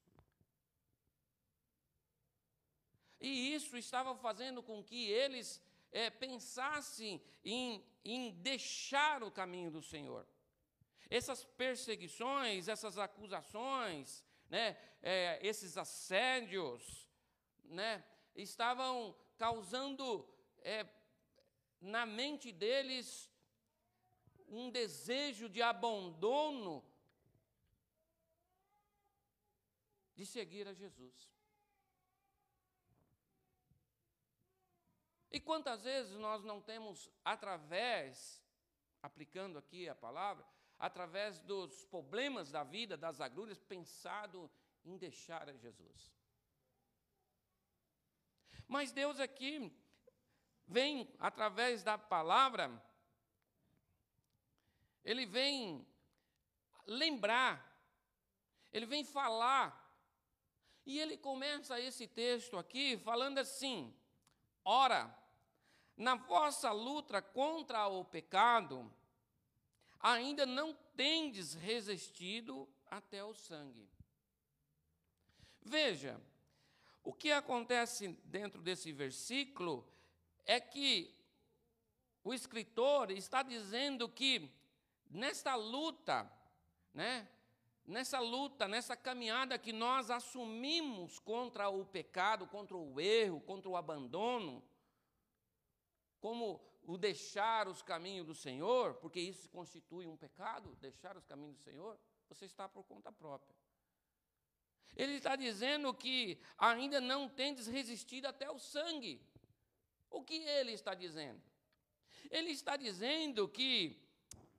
E 3.19 3.53
isso 3.53 3.75
estava 3.75 4.15
fazendo 4.15 4.63
com 4.63 4.81
que 4.81 5.09
eles 5.09 5.61
é, 5.95 6.09
pensassem 6.09 7.21
em, 7.41 7.81
em 8.03 8.31
deixar 8.31 9.23
o 9.23 9.31
caminho 9.31 9.71
do 9.71 9.81
Senhor. 9.81 10.27
Essas 11.09 11.45
perseguições, 11.45 12.67
essas 12.67 12.97
acusações, 12.97 14.25
né, 14.49 14.77
é, 15.01 15.39
esses 15.41 15.77
assédios, 15.77 17.07
né, 17.63 18.03
estavam 18.35 19.15
causando 19.37 20.27
é, 20.61 20.85
na 21.79 22.05
mente 22.05 22.51
deles 22.51 23.31
um 24.49 24.69
desejo 24.69 25.47
de 25.47 25.61
abandono 25.61 26.83
de 30.13 30.25
seguir 30.25 30.67
a 30.67 30.73
Jesus. 30.73 31.34
E 35.35 35.39
quantas 35.41 35.83
vezes 35.83 36.13
nós 36.17 36.45
não 36.45 36.61
temos, 36.61 37.11
através, 37.25 38.41
aplicando 39.01 39.57
aqui 39.57 39.89
a 39.89 39.93
palavra, 39.93 40.45
através 40.79 41.41
dos 41.41 41.83
problemas 41.83 42.51
da 42.51 42.63
vida, 42.63 42.95
das 42.95 43.19
agruras, 43.19 43.61
pensado 43.61 44.49
em 44.85 44.95
deixar 44.97 45.49
a 45.49 45.53
Jesus. 45.53 46.15
Mas 48.65 48.93
Deus 48.93 49.19
aqui 49.19 49.77
vem, 50.65 51.13
através 51.19 51.83
da 51.83 51.97
palavra, 51.97 52.71
Ele 55.03 55.25
vem 55.25 55.85
lembrar, 56.87 57.77
Ele 58.71 58.85
vem 58.85 59.03
falar, 59.03 59.67
e 60.85 60.97
Ele 60.97 61.17
começa 61.17 61.77
esse 61.77 62.07
texto 62.07 62.57
aqui 62.57 62.97
falando 62.99 63.39
assim: 63.39 63.93
ora, 64.63 65.24
na 65.97 66.15
vossa 66.15 66.71
luta 66.71 67.21
contra 67.21 67.87
o 67.87 68.03
pecado, 68.03 68.91
ainda 69.99 70.45
não 70.45 70.73
tendes 70.95 71.53
resistido 71.53 72.67
até 72.89 73.23
o 73.23 73.33
sangue. 73.33 73.89
Veja, 75.61 76.19
o 77.03 77.13
que 77.13 77.31
acontece 77.31 78.09
dentro 78.25 78.61
desse 78.61 78.91
versículo 78.91 79.87
é 80.45 80.59
que 80.59 81.15
o 82.23 82.33
escritor 82.33 83.11
está 83.11 83.41
dizendo 83.41 84.09
que 84.09 84.51
nesta 85.09 85.55
luta, 85.55 86.31
né, 86.93 87.27
nessa 87.85 88.19
luta, 88.19 88.67
nessa 88.67 88.95
caminhada 88.95 89.57
que 89.57 89.71
nós 89.71 90.09
assumimos 90.09 91.19
contra 91.19 91.69
o 91.69 91.85
pecado, 91.85 92.47
contra 92.47 92.75
o 92.75 92.99
erro, 92.99 93.39
contra 93.41 93.69
o 93.69 93.77
abandono, 93.77 94.63
como 96.25 96.59
o 96.87 96.97
deixar 96.97 97.67
os 97.67 97.83
caminhos 97.83 98.25
do 98.25 98.33
Senhor, 98.33 98.95
porque 98.95 99.19
isso 99.19 99.47
constitui 99.47 100.07
um 100.07 100.17
pecado, 100.17 100.75
deixar 100.81 101.15
os 101.15 101.23
caminhos 101.23 101.57
do 101.57 101.61
Senhor, 101.61 101.99
você 102.27 102.45
está 102.45 102.67
por 102.67 102.83
conta 102.83 103.11
própria. 103.11 103.55
Ele 104.95 105.17
está 105.17 105.35
dizendo 105.35 105.93
que 105.93 106.39
ainda 106.57 106.99
não 106.99 107.29
tendes 107.29 107.67
resistido 107.67 108.25
até 108.25 108.49
o 108.49 108.57
sangue. 108.57 109.21
O 110.09 110.23
que 110.23 110.33
ele 110.33 110.71
está 110.71 110.95
dizendo? 110.95 111.39
Ele 112.31 112.49
está 112.49 112.75
dizendo 112.75 113.47
que 113.47 114.03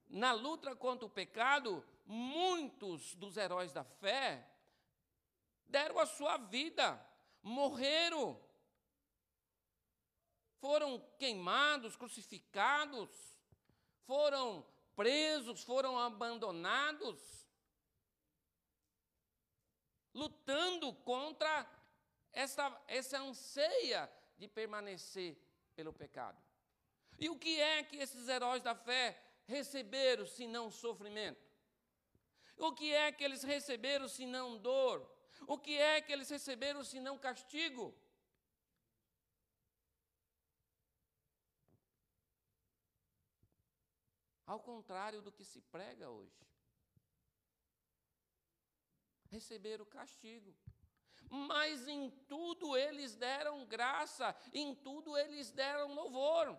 na 0.08 0.32
luta 0.34 0.76
contra 0.76 1.04
o 1.04 1.10
pecado, 1.10 1.84
muitos 2.06 3.16
dos 3.16 3.36
heróis 3.36 3.72
da 3.72 3.82
fé 3.82 4.48
deram 5.66 5.98
a 5.98 6.06
sua 6.06 6.36
vida, 6.36 7.04
morreram, 7.42 8.40
foram 10.66 10.98
queimados, 11.16 11.94
crucificados, 11.94 13.08
foram 14.04 14.66
presos, 14.96 15.62
foram 15.62 15.96
abandonados, 15.96 17.20
lutando 20.12 20.92
contra 21.10 21.52
essa, 22.32 22.66
essa 22.88 23.18
anseia 23.20 24.10
de 24.36 24.48
permanecer 24.48 25.38
pelo 25.76 25.92
pecado. 25.92 26.42
E 27.16 27.30
o 27.30 27.38
que 27.38 27.60
é 27.60 27.84
que 27.84 27.98
esses 27.98 28.26
heróis 28.26 28.60
da 28.60 28.74
fé 28.74 29.22
receberam 29.44 30.26
se 30.26 30.48
não 30.48 30.68
sofrimento? 30.68 31.46
O 32.56 32.72
que 32.72 32.92
é 32.92 33.12
que 33.12 33.22
eles 33.22 33.44
receberam 33.44 34.08
se 34.08 34.26
não 34.26 34.58
dor? 34.58 35.08
O 35.46 35.56
que 35.58 35.78
é 35.78 36.00
que 36.00 36.12
eles 36.12 36.28
receberam 36.28 36.82
se 36.82 36.98
não 36.98 37.16
castigo? 37.16 37.94
Ao 44.46 44.60
contrário 44.60 45.20
do 45.20 45.32
que 45.32 45.44
se 45.44 45.60
prega 45.60 46.08
hoje. 46.08 46.46
Receberam 49.28 49.84
castigo. 49.84 50.54
Mas 51.28 51.88
em 51.88 52.08
tudo 52.28 52.76
eles 52.76 53.16
deram 53.16 53.66
graça, 53.66 54.34
em 54.52 54.74
tudo 54.74 55.18
eles 55.18 55.50
deram 55.50 55.92
louvor. 55.94 56.56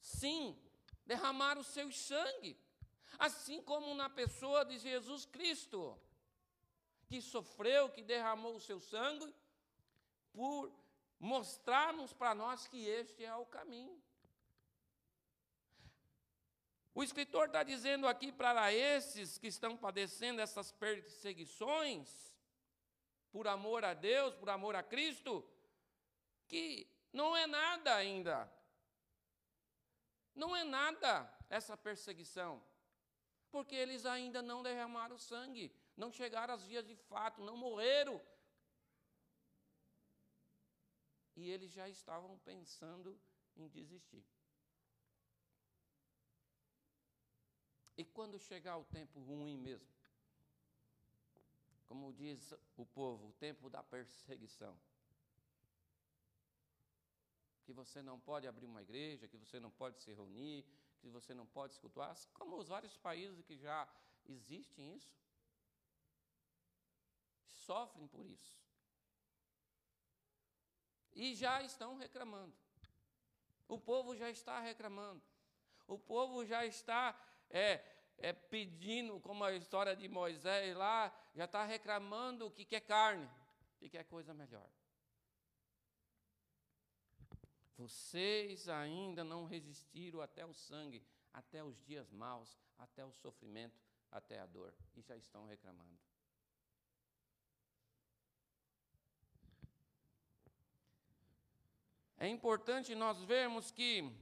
Sim, 0.00 0.58
derramaram 1.06 1.60
o 1.60 1.64
seu 1.64 1.92
sangue, 1.92 2.58
assim 3.18 3.62
como 3.62 3.94
na 3.94 4.10
pessoa 4.10 4.64
de 4.64 4.78
Jesus 4.78 5.24
Cristo, 5.24 5.98
que 7.06 7.20
sofreu, 7.22 7.88
que 7.88 8.02
derramou 8.02 8.56
o 8.56 8.60
seu 8.60 8.80
sangue, 8.80 9.32
por 10.32 10.72
mostrarmos 11.18 12.12
para 12.12 12.34
nós 12.34 12.66
que 12.66 12.84
este 12.86 13.24
é 13.24 13.34
o 13.34 13.46
caminho. 13.46 14.02
O 16.98 17.02
escritor 17.04 17.46
está 17.46 17.62
dizendo 17.62 18.08
aqui 18.08 18.32
para 18.32 18.72
esses 18.72 19.38
que 19.38 19.46
estão 19.46 19.76
padecendo 19.76 20.40
essas 20.40 20.72
perseguições, 20.72 22.34
por 23.30 23.46
amor 23.46 23.84
a 23.84 23.94
Deus, 23.94 24.34
por 24.34 24.50
amor 24.50 24.74
a 24.74 24.82
Cristo, 24.82 25.48
que 26.48 26.90
não 27.12 27.36
é 27.36 27.46
nada 27.46 27.94
ainda. 27.94 28.52
Não 30.34 30.56
é 30.56 30.64
nada 30.64 31.32
essa 31.48 31.76
perseguição, 31.76 32.60
porque 33.48 33.76
eles 33.76 34.04
ainda 34.04 34.42
não 34.42 34.60
derramaram 34.60 35.16
sangue, 35.16 35.72
não 35.96 36.10
chegaram 36.10 36.54
às 36.54 36.64
vias 36.64 36.84
de 36.84 36.96
fato, 36.96 37.44
não 37.44 37.56
morreram. 37.56 38.20
E 41.36 41.48
eles 41.48 41.70
já 41.70 41.88
estavam 41.88 42.36
pensando 42.38 43.16
em 43.54 43.68
desistir. 43.68 44.26
E 47.98 48.04
quando 48.04 48.38
chegar 48.38 48.76
o 48.78 48.84
tempo 48.84 49.18
ruim 49.18 49.56
mesmo? 49.58 49.92
Como 51.88 52.12
diz 52.12 52.54
o 52.76 52.86
povo, 52.86 53.26
o 53.26 53.32
tempo 53.32 53.68
da 53.68 53.82
perseguição. 53.82 54.78
Que 57.64 57.72
você 57.72 58.00
não 58.00 58.20
pode 58.20 58.46
abrir 58.46 58.66
uma 58.66 58.82
igreja, 58.82 59.26
que 59.26 59.36
você 59.36 59.58
não 59.58 59.72
pode 59.72 60.00
se 60.00 60.12
reunir, 60.12 60.64
que 61.00 61.08
você 61.08 61.34
não 61.34 61.44
pode 61.44 61.74
escutar, 61.74 62.12
assim 62.12 62.30
como 62.34 62.56
os 62.56 62.68
vários 62.68 62.96
países 62.96 63.42
que 63.42 63.58
já 63.58 63.88
existem 64.26 64.94
isso. 64.94 65.12
Sofrem 67.46 68.06
por 68.06 68.24
isso. 68.24 68.56
E 71.12 71.34
já 71.34 71.62
estão 71.62 71.96
reclamando. 71.96 72.54
O 73.66 73.76
povo 73.76 74.14
já 74.14 74.30
está 74.30 74.60
reclamando. 74.60 75.20
O 75.88 75.98
povo 75.98 76.44
já 76.46 76.64
está 76.64 77.18
é, 77.50 77.84
é 78.18 78.32
pedindo, 78.32 79.20
como 79.20 79.44
a 79.44 79.52
história 79.52 79.94
de 79.94 80.08
Moisés 80.08 80.76
lá, 80.76 81.12
já 81.34 81.44
está 81.44 81.64
reclamando 81.64 82.46
o 82.46 82.50
que 82.50 82.64
quer 82.64 82.80
carne, 82.80 83.28
que 83.78 83.88
quer 83.88 84.04
coisa 84.04 84.34
melhor. 84.34 84.68
Vocês 87.76 88.68
ainda 88.68 89.22
não 89.22 89.44
resistiram 89.44 90.20
até 90.20 90.44
o 90.44 90.52
sangue, 90.52 91.04
até 91.32 91.62
os 91.62 91.80
dias 91.84 92.10
maus, 92.10 92.58
até 92.76 93.04
o 93.04 93.12
sofrimento, 93.12 93.80
até 94.10 94.40
a 94.40 94.46
dor, 94.46 94.74
e 94.96 95.00
já 95.00 95.16
estão 95.16 95.46
reclamando. 95.46 95.98
É 102.16 102.26
importante 102.26 102.96
nós 102.96 103.22
vermos 103.22 103.70
que 103.70 104.12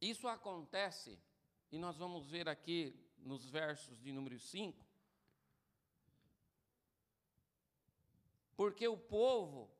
isso 0.00 0.28
acontece, 0.28 1.18
e 1.70 1.78
nós 1.78 1.96
vamos 1.96 2.28
ver 2.28 2.48
aqui 2.48 2.94
nos 3.18 3.48
versos 3.48 4.00
de 4.00 4.12
número 4.12 4.38
5, 4.38 4.86
porque 8.56 8.86
o 8.88 8.96
povo 8.96 9.70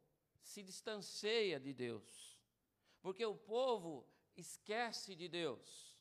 se 0.40 0.62
distancia 0.62 1.58
de 1.58 1.72
Deus, 1.72 2.38
porque 3.00 3.24
o 3.24 3.34
povo 3.34 4.06
esquece 4.36 5.14
de 5.14 5.28
Deus. 5.28 5.96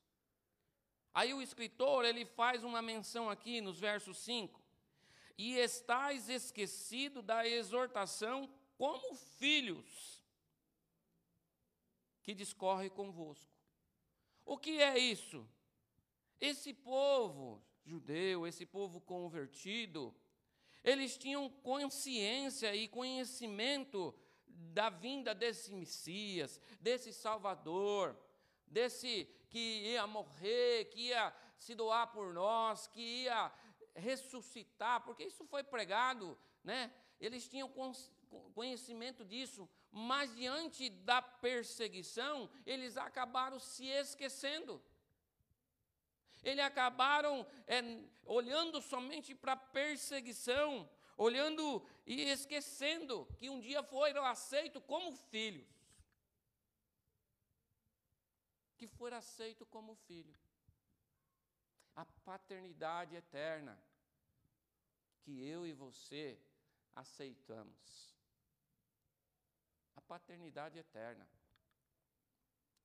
Aí 1.14 1.34
o 1.34 1.42
escritor, 1.42 2.06
ele 2.06 2.26
faz 2.26 2.64
uma 2.64 2.82
menção 2.82 3.30
aqui 3.30 3.62
nos 3.62 3.80
versos 3.80 4.18
5, 4.20 4.62
e 5.38 5.56
estáis 5.58 6.30
esquecido 6.30 7.22
da 7.22 7.48
exortação 7.48 8.48
como 8.78 9.16
filhos 9.16 10.24
que 12.22 12.36
discorre 12.36 12.90
convosco. 12.90 13.57
O 14.48 14.58
que 14.58 14.82
é 14.82 14.98
isso? 14.98 15.46
Esse 16.40 16.74
povo 16.74 17.62
judeu, 17.84 18.48
esse 18.48 18.66
povo 18.66 19.02
convertido, 19.02 20.16
eles 20.82 21.18
tinham 21.18 21.50
consciência 21.50 22.74
e 22.74 22.88
conhecimento 22.88 24.16
da 24.48 24.90
vinda 24.90 25.36
desse 25.36 25.74
Messias, 25.74 26.62
desse 26.80 27.12
Salvador, 27.12 28.18
desse 28.66 29.30
que 29.50 29.92
ia 29.92 30.08
morrer, 30.08 30.86
que 30.86 31.08
ia 31.10 31.36
se 31.58 31.76
doar 31.76 32.08
por 32.14 32.34
nós, 32.34 32.88
que 32.88 33.24
ia 33.24 33.52
ressuscitar, 33.94 35.04
porque 35.04 35.26
isso 35.26 35.44
foi 35.46 35.62
pregado, 35.62 36.38
né? 36.64 36.90
Eles 37.20 37.50
tinham 37.50 37.70
conhecimento 38.54 39.26
disso, 39.26 39.68
mas 39.92 40.36
diante 40.36 40.90
da 40.90 41.22
perseguição, 41.22 42.50
eles 42.66 42.98
acabaram 42.98 43.60
se 43.60 43.86
esquecendo. 43.86 44.82
Eles 46.44 46.64
acabaram 46.64 47.46
é, 47.66 47.82
olhando 48.26 48.82
somente 48.82 49.34
para 49.34 49.54
a 49.54 49.58
perseguição, 49.58 50.90
olhando 51.18 51.86
e 52.06 52.22
esquecendo 52.22 53.26
que 53.38 53.50
um 53.50 53.60
dia 53.60 53.82
foram 53.84 54.24
aceitos 54.26 54.84
como 54.86 55.12
filhos. 55.14 55.68
Que 58.78 58.88
foram 58.88 59.18
aceitos 59.18 59.68
como 59.70 59.96
filho. 59.96 60.38
A 61.96 62.06
paternidade 62.06 63.16
eterna 63.16 63.82
que 65.22 65.44
eu 65.44 65.66
e 65.66 65.74
você 65.74 66.40
aceitamos 66.96 68.17
paternidade 70.08 70.78
eterna. 70.80 71.28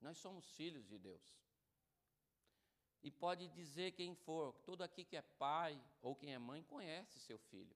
Nós 0.01 0.17
somos 0.17 0.49
filhos 0.51 0.85
de 0.87 0.97
Deus. 0.97 1.43
E 3.01 3.11
pode 3.11 3.47
dizer 3.49 3.91
quem 3.91 4.15
for, 4.15 4.53
todo 4.65 4.81
aqui 4.81 5.03
que 5.03 5.17
é 5.17 5.21
pai 5.21 5.81
ou 6.01 6.15
quem 6.15 6.33
é 6.33 6.39
mãe 6.39 6.63
conhece 6.63 7.19
seu 7.19 7.37
filho. 7.37 7.75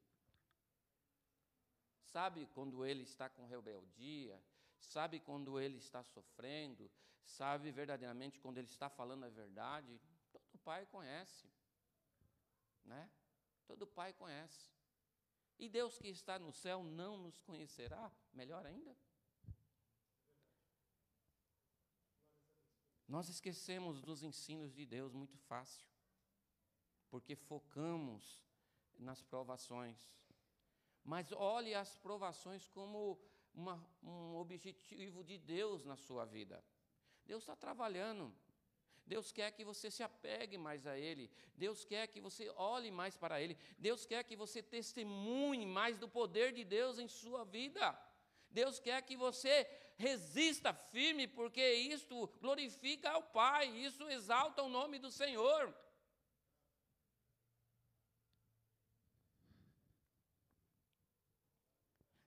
Sabe 1.99 2.45
quando 2.47 2.85
ele 2.85 3.03
está 3.03 3.29
com 3.29 3.45
rebeldia, 3.45 4.41
sabe 4.79 5.19
quando 5.19 5.59
ele 5.59 5.77
está 5.77 6.03
sofrendo, 6.03 6.89
sabe 7.25 7.71
verdadeiramente 7.71 8.39
quando 8.39 8.57
ele 8.57 8.67
está 8.67 8.89
falando 8.89 9.25
a 9.25 9.29
verdade. 9.29 9.99
Todo 10.31 10.57
pai 10.59 10.85
conhece, 10.85 11.49
né? 12.85 13.09
Todo 13.65 13.85
pai 13.85 14.13
conhece. 14.13 14.71
E 15.59 15.67
Deus 15.67 15.97
que 15.97 16.07
está 16.07 16.39
no 16.39 16.53
céu 16.53 16.83
não 16.83 17.17
nos 17.17 17.41
conhecerá? 17.41 18.11
Melhor 18.31 18.65
ainda? 18.65 18.95
Nós 23.07 23.29
esquecemos 23.29 24.01
dos 24.01 24.21
ensinos 24.21 24.73
de 24.73 24.85
Deus 24.85 25.13
muito 25.13 25.37
fácil, 25.37 25.87
porque 27.09 27.35
focamos 27.35 28.43
nas 28.97 29.21
provações. 29.21 29.97
Mas 31.03 31.31
olhe 31.31 31.73
as 31.73 31.97
provações 31.97 32.67
como 32.67 33.17
uma, 33.53 33.81
um 34.03 34.35
objetivo 34.35 35.23
de 35.23 35.37
Deus 35.37 35.85
na 35.85 35.95
sua 35.95 36.25
vida. 36.25 36.61
Deus 37.25 37.43
está 37.43 37.55
trabalhando. 37.55 38.33
Deus 39.05 39.31
quer 39.31 39.51
que 39.51 39.63
você 39.63 39.89
se 39.89 40.03
apegue 40.03 40.57
mais 40.57 40.85
a 40.85 40.97
Ele. 40.97 41.31
Deus 41.55 41.85
quer 41.85 42.07
que 42.07 42.19
você 42.19 42.49
olhe 42.49 42.91
mais 42.91 43.15
para 43.15 43.41
Ele. 43.41 43.57
Deus 43.77 44.05
quer 44.05 44.21
que 44.25 44.35
você 44.35 44.61
testemunhe 44.61 45.65
mais 45.65 45.97
do 45.97 46.09
poder 46.09 46.51
de 46.51 46.65
Deus 46.65 46.99
em 46.99 47.07
sua 47.07 47.45
vida. 47.45 47.97
Deus 48.49 48.79
quer 48.79 49.01
que 49.01 49.15
você 49.15 49.63
resista 49.97 50.73
firme, 50.73 51.27
porque 51.27 51.73
isto 51.73 52.27
glorifica 52.39 53.09
ao 53.09 53.23
Pai, 53.23 53.67
isso 53.67 54.07
exalta 54.09 54.61
o 54.61 54.69
nome 54.69 54.99
do 54.99 55.11
Senhor. 55.11 55.75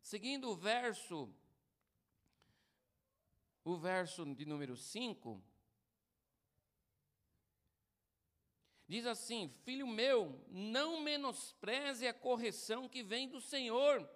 Seguindo 0.02 0.50
o 0.50 0.56
verso, 0.56 1.32
o 3.62 3.76
verso 3.76 4.24
de 4.34 4.44
número 4.44 4.76
5, 4.76 5.40
diz 8.88 9.06
assim: 9.06 9.48
Filho 9.48 9.86
meu, 9.86 10.44
não 10.48 11.00
menospreze 11.00 12.08
a 12.08 12.12
correção 12.12 12.88
que 12.88 13.04
vem 13.04 13.28
do 13.28 13.40
Senhor, 13.40 14.10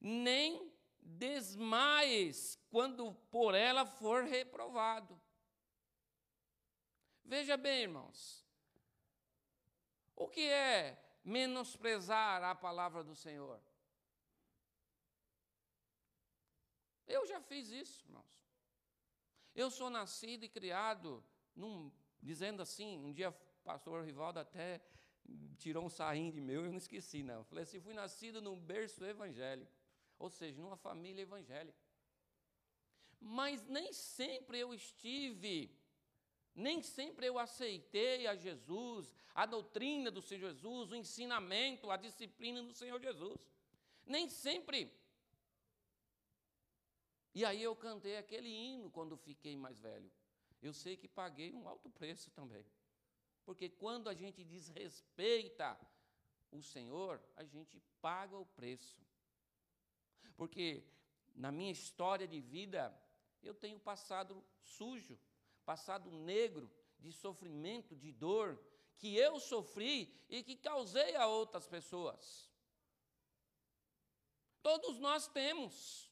nem 0.00 0.72
desmaies 1.04 2.58
quando 2.70 3.14
por 3.30 3.54
ela 3.54 3.84
for 3.84 4.24
reprovado. 4.24 5.20
Veja 7.24 7.56
bem, 7.56 7.82
irmãos, 7.82 8.44
o 10.16 10.28
que 10.28 10.48
é 10.48 10.98
menosprezar 11.22 12.42
a 12.42 12.54
palavra 12.54 13.04
do 13.04 13.14
Senhor? 13.14 13.60
Eu 17.06 17.26
já 17.26 17.40
fiz 17.40 17.68
isso, 17.70 18.04
irmãos. 18.06 18.44
Eu 19.54 19.70
sou 19.70 19.88
nascido 19.90 20.44
e 20.44 20.48
criado 20.48 21.24
num, 21.54 21.92
dizendo 22.20 22.60
assim, 22.62 22.98
um 22.98 23.12
dia 23.12 23.30
o 23.30 23.34
pastor 23.62 24.04
Rivaldo 24.04 24.40
até 24.40 24.80
tirou 25.56 25.84
um 25.84 25.88
sarrinho 25.88 26.32
de 26.32 26.40
meu, 26.40 26.64
eu 26.64 26.70
não 26.70 26.78
esqueci, 26.78 27.22
não. 27.22 27.44
Falei 27.44 27.64
assim, 27.64 27.80
fui 27.80 27.94
nascido 27.94 28.42
num 28.42 28.58
berço 28.58 29.04
evangélico, 29.04 29.72
ou 30.18 30.30
seja, 30.30 30.60
numa 30.60 30.76
família 30.76 31.22
evangélica. 31.22 31.78
Mas 33.20 33.64
nem 33.66 33.92
sempre 33.92 34.58
eu 34.58 34.74
estive, 34.74 35.74
nem 36.54 36.82
sempre 36.82 37.26
eu 37.26 37.38
aceitei 37.38 38.26
a 38.26 38.34
Jesus, 38.34 39.14
a 39.34 39.46
doutrina 39.46 40.10
do 40.10 40.20
Senhor 40.20 40.52
Jesus, 40.52 40.90
o 40.90 40.96
ensinamento, 40.96 41.90
a 41.90 41.96
disciplina 41.96 42.62
do 42.62 42.74
Senhor 42.74 43.00
Jesus. 43.00 43.48
Nem 44.06 44.28
sempre 44.28 44.92
e 47.34 47.44
aí 47.44 47.60
eu 47.60 47.74
cantei 47.74 48.16
aquele 48.16 48.48
hino 48.48 48.88
quando 48.90 49.16
fiquei 49.16 49.56
mais 49.56 49.76
velho. 49.80 50.10
Eu 50.62 50.72
sei 50.72 50.96
que 50.96 51.08
paguei 51.08 51.52
um 51.52 51.66
alto 51.68 51.90
preço 51.90 52.30
também. 52.30 52.64
Porque 53.44 53.68
quando 53.68 54.08
a 54.08 54.14
gente 54.14 54.44
desrespeita 54.44 55.76
o 56.52 56.62
Senhor, 56.62 57.20
a 57.34 57.44
gente 57.44 57.82
paga 58.00 58.38
o 58.38 58.46
preço. 58.46 59.03
Porque 60.36 60.84
na 61.34 61.50
minha 61.50 61.72
história 61.72 62.26
de 62.26 62.40
vida, 62.40 62.96
eu 63.42 63.54
tenho 63.54 63.78
passado 63.78 64.44
sujo, 64.62 65.18
passado 65.64 66.10
negro, 66.10 66.70
de 66.98 67.12
sofrimento, 67.12 67.94
de 67.94 68.12
dor, 68.12 68.58
que 68.96 69.16
eu 69.16 69.38
sofri 69.40 70.14
e 70.28 70.42
que 70.42 70.56
causei 70.56 71.16
a 71.16 71.26
outras 71.26 71.66
pessoas. 71.66 72.50
Todos 74.62 74.98
nós 74.98 75.28
temos. 75.28 76.10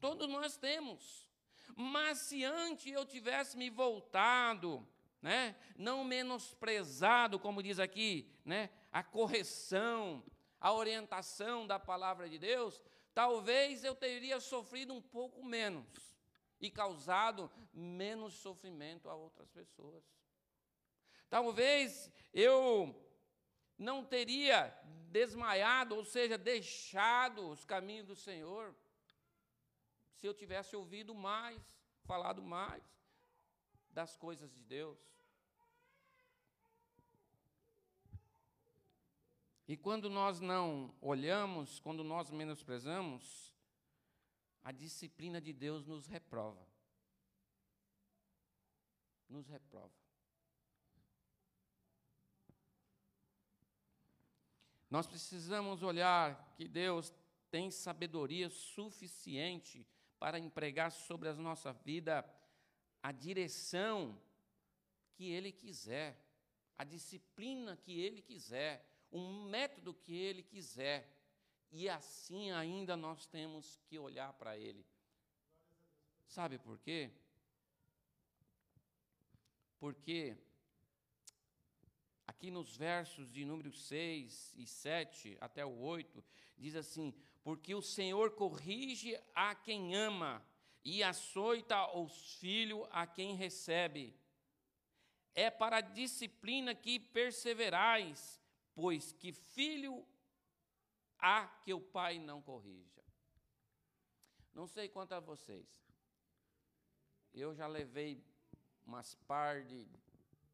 Todos 0.00 0.28
nós 0.28 0.56
temos. 0.56 1.26
Mas 1.74 2.18
se 2.18 2.44
antes 2.44 2.92
eu 2.92 3.04
tivesse 3.04 3.56
me 3.56 3.70
voltado, 3.70 4.86
né, 5.20 5.56
não 5.76 6.04
menosprezado, 6.04 7.38
como 7.38 7.62
diz 7.62 7.78
aqui, 7.78 8.30
né, 8.44 8.70
a 8.90 9.02
correção, 9.02 10.22
a 10.62 10.72
orientação 10.72 11.66
da 11.66 11.76
palavra 11.76 12.28
de 12.28 12.38
Deus, 12.38 12.80
talvez 13.12 13.82
eu 13.82 13.96
teria 13.96 14.38
sofrido 14.38 14.94
um 14.94 15.02
pouco 15.02 15.44
menos 15.44 16.16
e 16.60 16.70
causado 16.70 17.50
menos 17.74 18.34
sofrimento 18.34 19.10
a 19.10 19.14
outras 19.16 19.50
pessoas. 19.50 20.04
Talvez 21.28 22.08
eu 22.32 22.94
não 23.76 24.04
teria 24.04 24.72
desmaiado, 25.10 25.96
ou 25.96 26.04
seja, 26.04 26.38
deixado 26.38 27.50
os 27.50 27.64
caminhos 27.64 28.06
do 28.06 28.14
Senhor 28.14 28.72
se 30.14 30.28
eu 30.28 30.32
tivesse 30.32 30.76
ouvido 30.76 31.12
mais, 31.12 31.60
falado 32.04 32.40
mais 32.40 32.84
das 33.90 34.16
coisas 34.16 34.52
de 34.52 34.62
Deus. 34.62 34.96
E 39.66 39.76
quando 39.76 40.10
nós 40.10 40.40
não 40.40 40.94
olhamos, 41.00 41.78
quando 41.78 42.02
nós 42.02 42.30
menosprezamos, 42.30 43.54
a 44.62 44.72
disciplina 44.72 45.40
de 45.40 45.52
Deus 45.52 45.86
nos 45.86 46.06
reprova. 46.06 46.66
Nos 49.28 49.48
reprova. 49.48 49.92
Nós 54.90 55.06
precisamos 55.06 55.82
olhar 55.82 56.52
que 56.54 56.68
Deus 56.68 57.12
tem 57.50 57.70
sabedoria 57.70 58.50
suficiente 58.50 59.86
para 60.18 60.38
empregar 60.38 60.92
sobre 60.92 61.28
a 61.28 61.34
nossa 61.34 61.72
vida 61.72 62.24
a 63.02 63.10
direção 63.10 64.20
que 65.14 65.30
Ele 65.30 65.50
quiser, 65.50 66.22
a 66.76 66.84
disciplina 66.84 67.76
que 67.76 67.98
Ele 67.98 68.22
quiser, 68.22 68.86
o 69.12 69.20
método 69.44 69.94
que 69.94 70.16
Ele 70.16 70.42
quiser. 70.42 71.08
E 71.70 71.88
assim 71.88 72.50
ainda 72.50 72.96
nós 72.96 73.26
temos 73.26 73.78
que 73.86 73.98
olhar 73.98 74.32
para 74.32 74.58
Ele. 74.58 74.84
Sabe 76.26 76.58
por 76.58 76.78
quê? 76.80 77.10
Porque 79.78 80.36
aqui 82.26 82.50
nos 82.50 82.76
versos 82.76 83.30
de 83.30 83.44
número 83.44 83.72
6 83.72 84.54
e 84.56 84.66
7 84.66 85.36
até 85.40 85.64
o 85.64 85.78
8, 85.78 86.24
diz 86.56 86.74
assim: 86.74 87.14
porque 87.42 87.74
o 87.74 87.82
Senhor 87.82 88.32
corrige 88.32 89.18
a 89.34 89.54
quem 89.54 89.94
ama 89.94 90.44
e 90.84 91.02
açoita 91.02 91.96
os 91.96 92.36
filhos 92.36 92.86
a 92.90 93.06
quem 93.06 93.34
recebe. 93.34 94.16
É 95.34 95.50
para 95.50 95.78
a 95.78 95.80
disciplina 95.80 96.74
que 96.74 96.98
perseverais, 96.98 98.40
pois 98.74 99.12
que 99.12 99.32
filho 99.32 100.06
há 101.18 101.46
que 101.46 101.72
o 101.72 101.80
pai 101.80 102.18
não 102.18 102.42
corrija. 102.42 103.02
Não 104.52 104.66
sei 104.66 104.88
quanto 104.88 105.12
a 105.12 105.20
vocês. 105.20 105.66
Eu 107.32 107.54
já 107.54 107.66
levei 107.66 108.22
umas 108.84 109.14
par 109.14 109.64
de, 109.64 109.86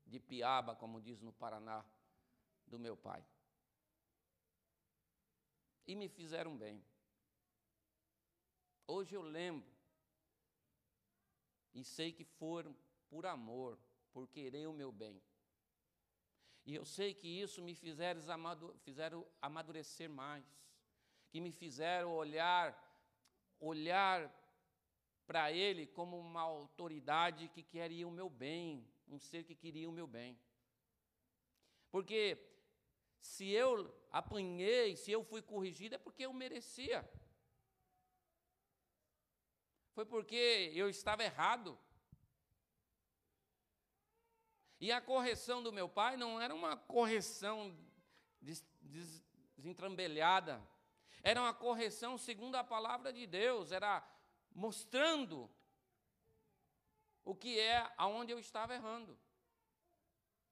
de 0.06 0.20
piaba, 0.20 0.76
como 0.76 1.00
diz 1.00 1.20
no 1.20 1.32
Paraná, 1.32 1.84
do 2.66 2.78
meu 2.78 2.96
pai 2.96 3.24
e 5.88 5.96
me 5.96 6.06
fizeram 6.06 6.54
bem. 6.54 6.84
Hoje 8.86 9.16
eu 9.16 9.22
lembro 9.22 9.66
e 11.72 11.82
sei 11.82 12.12
que 12.12 12.24
foram 12.24 12.76
por 13.08 13.24
amor, 13.24 13.78
por 14.12 14.28
querer 14.28 14.66
o 14.66 14.72
meu 14.72 14.92
bem. 14.92 15.20
E 16.68 16.74
eu 16.74 16.84
sei 16.84 17.14
que 17.14 17.26
isso 17.26 17.62
me 17.62 17.74
fizeram, 17.74 18.20
fizeram 18.80 19.26
amadurecer 19.40 20.10
mais, 20.10 20.44
que 21.30 21.40
me 21.40 21.50
fizeram 21.50 22.14
olhar, 22.14 22.66
olhar 23.58 24.30
para 25.26 25.50
Ele 25.50 25.86
como 25.86 26.18
uma 26.18 26.42
autoridade 26.42 27.48
que 27.48 27.62
queria 27.62 28.06
o 28.06 28.10
meu 28.10 28.28
bem, 28.28 28.86
um 29.08 29.18
ser 29.18 29.44
que 29.44 29.54
queria 29.54 29.88
o 29.88 29.92
meu 29.98 30.06
bem. 30.06 30.38
Porque 31.90 32.36
se 33.18 33.48
eu 33.48 33.90
apanhei, 34.12 34.94
se 34.94 35.10
eu 35.10 35.24
fui 35.24 35.40
corrigido, 35.40 35.94
é 35.94 35.98
porque 35.98 36.26
eu 36.26 36.34
merecia. 36.34 37.00
Foi 39.94 40.04
porque 40.04 40.70
eu 40.74 40.90
estava 40.90 41.24
errado. 41.24 41.78
E 44.80 44.92
a 44.92 45.00
correção 45.00 45.62
do 45.62 45.72
meu 45.72 45.88
pai 45.88 46.16
não 46.16 46.40
era 46.40 46.54
uma 46.54 46.76
correção 46.76 47.76
des, 48.40 48.64
des, 48.80 49.22
desentrambelhada, 49.56 50.62
era 51.22 51.40
uma 51.40 51.52
correção 51.52 52.16
segundo 52.16 52.54
a 52.54 52.62
palavra 52.62 53.12
de 53.12 53.26
Deus, 53.26 53.72
era 53.72 54.06
mostrando 54.54 55.50
o 57.24 57.34
que 57.34 57.58
é 57.58 57.92
aonde 57.96 58.32
eu 58.32 58.38
estava 58.38 58.74
errando. 58.74 59.18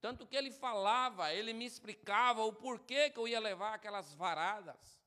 Tanto 0.00 0.26
que 0.26 0.36
ele 0.36 0.50
falava, 0.50 1.32
ele 1.32 1.52
me 1.52 1.64
explicava 1.64 2.44
o 2.44 2.52
porquê 2.52 3.10
que 3.10 3.18
eu 3.18 3.26
ia 3.26 3.40
levar 3.40 3.74
aquelas 3.74 4.12
varadas. 4.14 5.00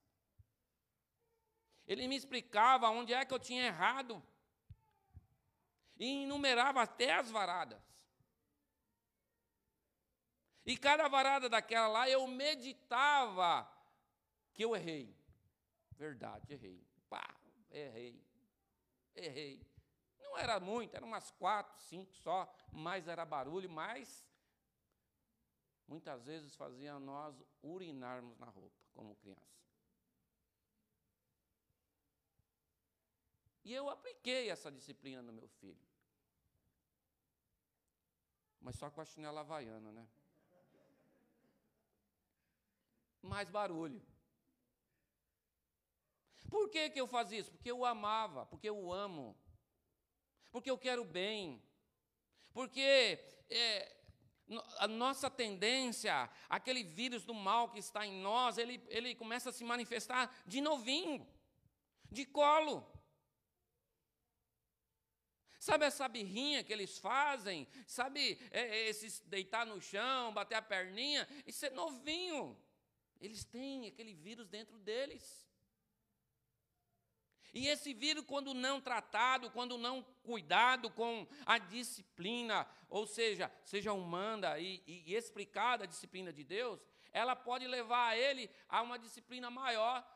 Ele 1.86 2.08
me 2.08 2.16
explicava 2.16 2.90
onde 2.90 3.14
é 3.14 3.24
que 3.26 3.34
eu 3.34 3.40
tinha 3.40 3.66
errado. 3.66 4.22
E 5.98 6.24
enumerava 6.24 6.82
até 6.82 7.14
as 7.14 7.30
varadas. 7.30 7.82
E 10.70 10.78
cada 10.78 11.08
varada 11.08 11.50
daquela 11.50 11.88
lá 11.88 12.08
eu 12.08 12.28
meditava 12.28 13.68
que 14.54 14.64
eu 14.64 14.76
errei. 14.76 15.18
Verdade, 15.98 16.54
errei. 16.54 16.88
Pá, 17.10 17.36
errei. 17.72 18.24
Errei. 19.16 19.68
Não 20.20 20.38
era 20.38 20.60
muito, 20.60 20.94
eram 20.96 21.08
umas 21.08 21.32
quatro, 21.32 21.76
cinco 21.82 22.14
só, 22.14 22.48
mas 22.72 23.08
era 23.08 23.26
barulho, 23.26 23.68
mas 23.68 24.24
muitas 25.88 26.28
vezes 26.28 26.56
fazia 26.56 27.00
nós 27.00 27.44
urinarmos 27.64 28.38
na 28.38 28.46
roupa, 28.46 28.78
como 28.94 29.16
criança. 29.16 29.42
E 33.64 33.74
eu 33.74 33.90
apliquei 33.90 34.52
essa 34.52 34.72
disciplina 34.72 35.24
no 35.24 35.34
meu 35.34 35.48
filho. 35.48 35.82
Mas 38.62 38.76
só 38.76 38.92
com 38.92 39.02
a 39.02 39.06
chinela 39.06 39.40
havaiana, 39.40 39.92
né? 39.92 40.08
Mais 43.22 43.50
barulho. 43.50 44.02
Por 46.50 46.70
que, 46.70 46.90
que 46.90 47.00
eu 47.00 47.08
fazia 47.08 47.40
isso? 47.40 47.52
Porque 47.52 47.70
eu 47.70 47.86
amava, 47.86 48.46
porque 48.46 48.68
eu 48.68 48.92
amo, 48.92 49.38
porque 50.52 50.70
eu 50.70 50.78
quero 50.78 51.06
bem, 51.06 51.62
porque 52.52 53.20
é, 53.50 53.96
a 54.78 54.88
nossa 54.88 55.30
tendência, 55.30 56.30
aquele 56.50 56.84
vírus 56.84 57.24
do 57.24 57.34
mal 57.34 57.70
que 57.70 57.80
está 57.80 58.06
em 58.06 58.20
nós, 58.20 58.58
ele, 58.58 58.84
ele 58.88 59.14
começa 59.14 59.52
a 59.52 59.54
se 59.54 59.64
manifestar 59.64 60.34
de 60.48 60.60
novinho, 60.60 61.28
de 62.10 62.26
colo. 62.26 62.86
Sabe 65.60 65.86
essa 65.86 66.08
birrinha 66.08 66.64
que 66.64 66.74
eles 66.74 66.98
fazem? 66.98 67.68
Sabe 67.86 68.40
é, 68.50 68.62
é, 68.62 68.90
esses 68.90 69.20
deitar 69.20 69.66
no 69.66 69.80
chão, 69.80 70.34
bater 70.34 70.56
a 70.56 70.62
perninha? 70.62 71.28
Isso 71.46 71.66
é 71.66 71.70
novinho. 71.70 72.58
Eles 73.20 73.44
têm 73.44 73.88
aquele 73.88 74.14
vírus 74.14 74.48
dentro 74.48 74.78
deles. 74.80 75.48
E 77.54 77.68
esse 77.68 77.94
vírus, 77.94 78.24
quando 78.26 78.54
não 78.54 78.80
tratado, 78.80 79.50
quando 79.50 79.78
não 79.78 80.04
cuidado 80.24 80.90
com 80.92 81.28
a 81.46 81.58
disciplina, 81.58 82.68
ou 82.90 83.08
seja, 83.08 83.52
seja 83.64 83.92
humana 83.92 84.60
e, 84.60 84.84
e, 84.86 85.12
e 85.12 85.16
explicada 85.16 85.84
a 85.84 85.88
disciplina 85.88 86.32
de 86.32 86.44
Deus, 86.44 86.80
ela 87.12 87.36
pode 87.36 87.68
levar 87.68 88.16
ele 88.16 88.50
a 88.68 88.82
uma 88.82 89.00
disciplina 89.00 89.50
maior 89.50 90.08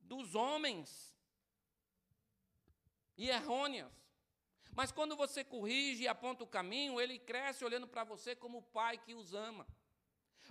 dos 0.00 0.34
homens 0.34 1.14
e 3.16 3.30
errôneas. 3.30 3.92
Mas 4.74 4.90
quando 4.90 5.14
você 5.14 5.44
corrige 5.44 6.04
e 6.04 6.08
aponta 6.08 6.42
o 6.42 6.46
caminho, 6.46 7.00
ele 7.00 7.18
cresce 7.18 7.64
olhando 7.64 7.86
para 7.86 8.04
você 8.04 8.34
como 8.34 8.58
o 8.58 8.62
pai 8.62 8.98
que 8.98 9.14
os 9.14 9.34
ama. 9.34 9.66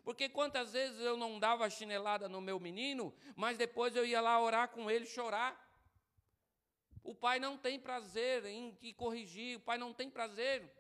Porque 0.04 0.28
quantas 0.28 0.74
vezes 0.74 1.00
eu 1.00 1.16
não 1.16 1.40
dava 1.40 1.70
chinelada 1.70 2.28
no 2.28 2.42
meu 2.42 2.60
menino, 2.60 3.14
mas 3.36 3.58
depois 3.58 3.96
eu 3.96 4.06
ia 4.06 4.20
lá 4.20 4.42
orar 4.42 4.70
com 4.70 4.90
ele, 4.90 5.06
chorar. 5.06 5.70
O 7.04 7.14
pai 7.14 7.40
não 7.40 7.58
tem 7.58 7.80
prazer 7.80 8.46
em 8.46 8.94
corrigir, 8.94 9.58
o 9.58 9.62
pai 9.62 9.78
não 9.78 9.94
tem 9.94 10.10
prazer. 10.10 10.72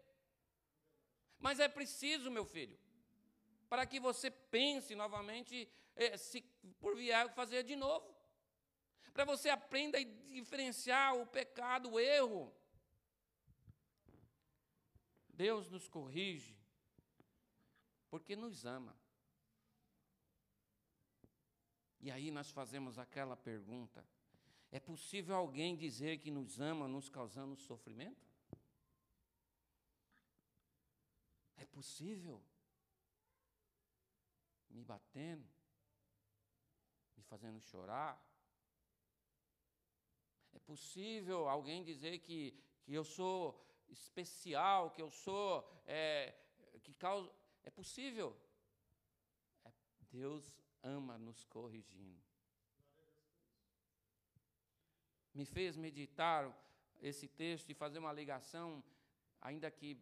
Mas 1.39 1.59
é 1.59 1.67
preciso, 1.67 2.29
meu 2.29 2.45
filho, 2.45 2.77
para 3.69 3.85
que 3.85 3.99
você 3.99 4.29
pense 4.29 4.95
novamente, 4.95 5.69
eh, 5.95 6.17
se 6.17 6.41
por 6.79 6.95
vier 6.95 7.29
fazer 7.33 7.63
de 7.63 7.75
novo. 7.75 8.15
Para 9.13 9.25
você 9.25 9.49
aprenda 9.49 9.97
a 9.97 10.03
diferenciar 10.03 11.15
o 11.15 11.25
pecado, 11.25 11.91
o 11.91 11.99
erro. 11.99 12.53
Deus 15.29 15.69
nos 15.69 15.87
corrige 15.87 16.61
porque 18.11 18.35
nos 18.35 18.65
ama. 18.65 19.00
E 22.01 22.09
aí 22.09 22.31
nós 22.31 22.49
fazemos 22.49 22.97
aquela 22.97 23.37
pergunta: 23.37 24.03
é 24.71 24.79
possível 24.79 25.35
alguém 25.35 25.77
dizer 25.77 26.17
que 26.17 26.31
nos 26.31 26.59
ama 26.59 26.87
nos 26.87 27.07
causando 27.07 27.55
sofrimento? 27.55 28.27
É 31.57 31.65
possível? 31.65 32.41
Me 34.67 34.83
batendo, 34.83 35.47
me 37.15 37.23
fazendo 37.23 37.61
chorar? 37.61 38.19
É 40.53 40.59
possível 40.59 41.47
alguém 41.47 41.83
dizer 41.83 42.19
que, 42.19 42.59
que 42.81 42.93
eu 42.93 43.03
sou 43.03 43.63
especial, 43.89 44.89
que 44.89 45.01
eu 45.01 45.11
sou, 45.11 45.69
é, 45.85 46.33
que 46.81 46.93
causa. 46.95 47.31
É 47.63 47.69
possível? 47.69 48.35
É, 49.65 49.71
Deus 50.09 50.60
ama 50.83 51.17
nos 51.17 51.43
corrigindo 51.45 52.31
me 55.33 55.45
fez 55.45 55.77
meditar 55.77 56.51
esse 57.01 57.27
texto 57.27 57.69
e 57.69 57.73
fazer 57.73 57.99
uma 57.99 58.13
ligação, 58.13 58.83
ainda 59.41 59.71
que 59.71 59.97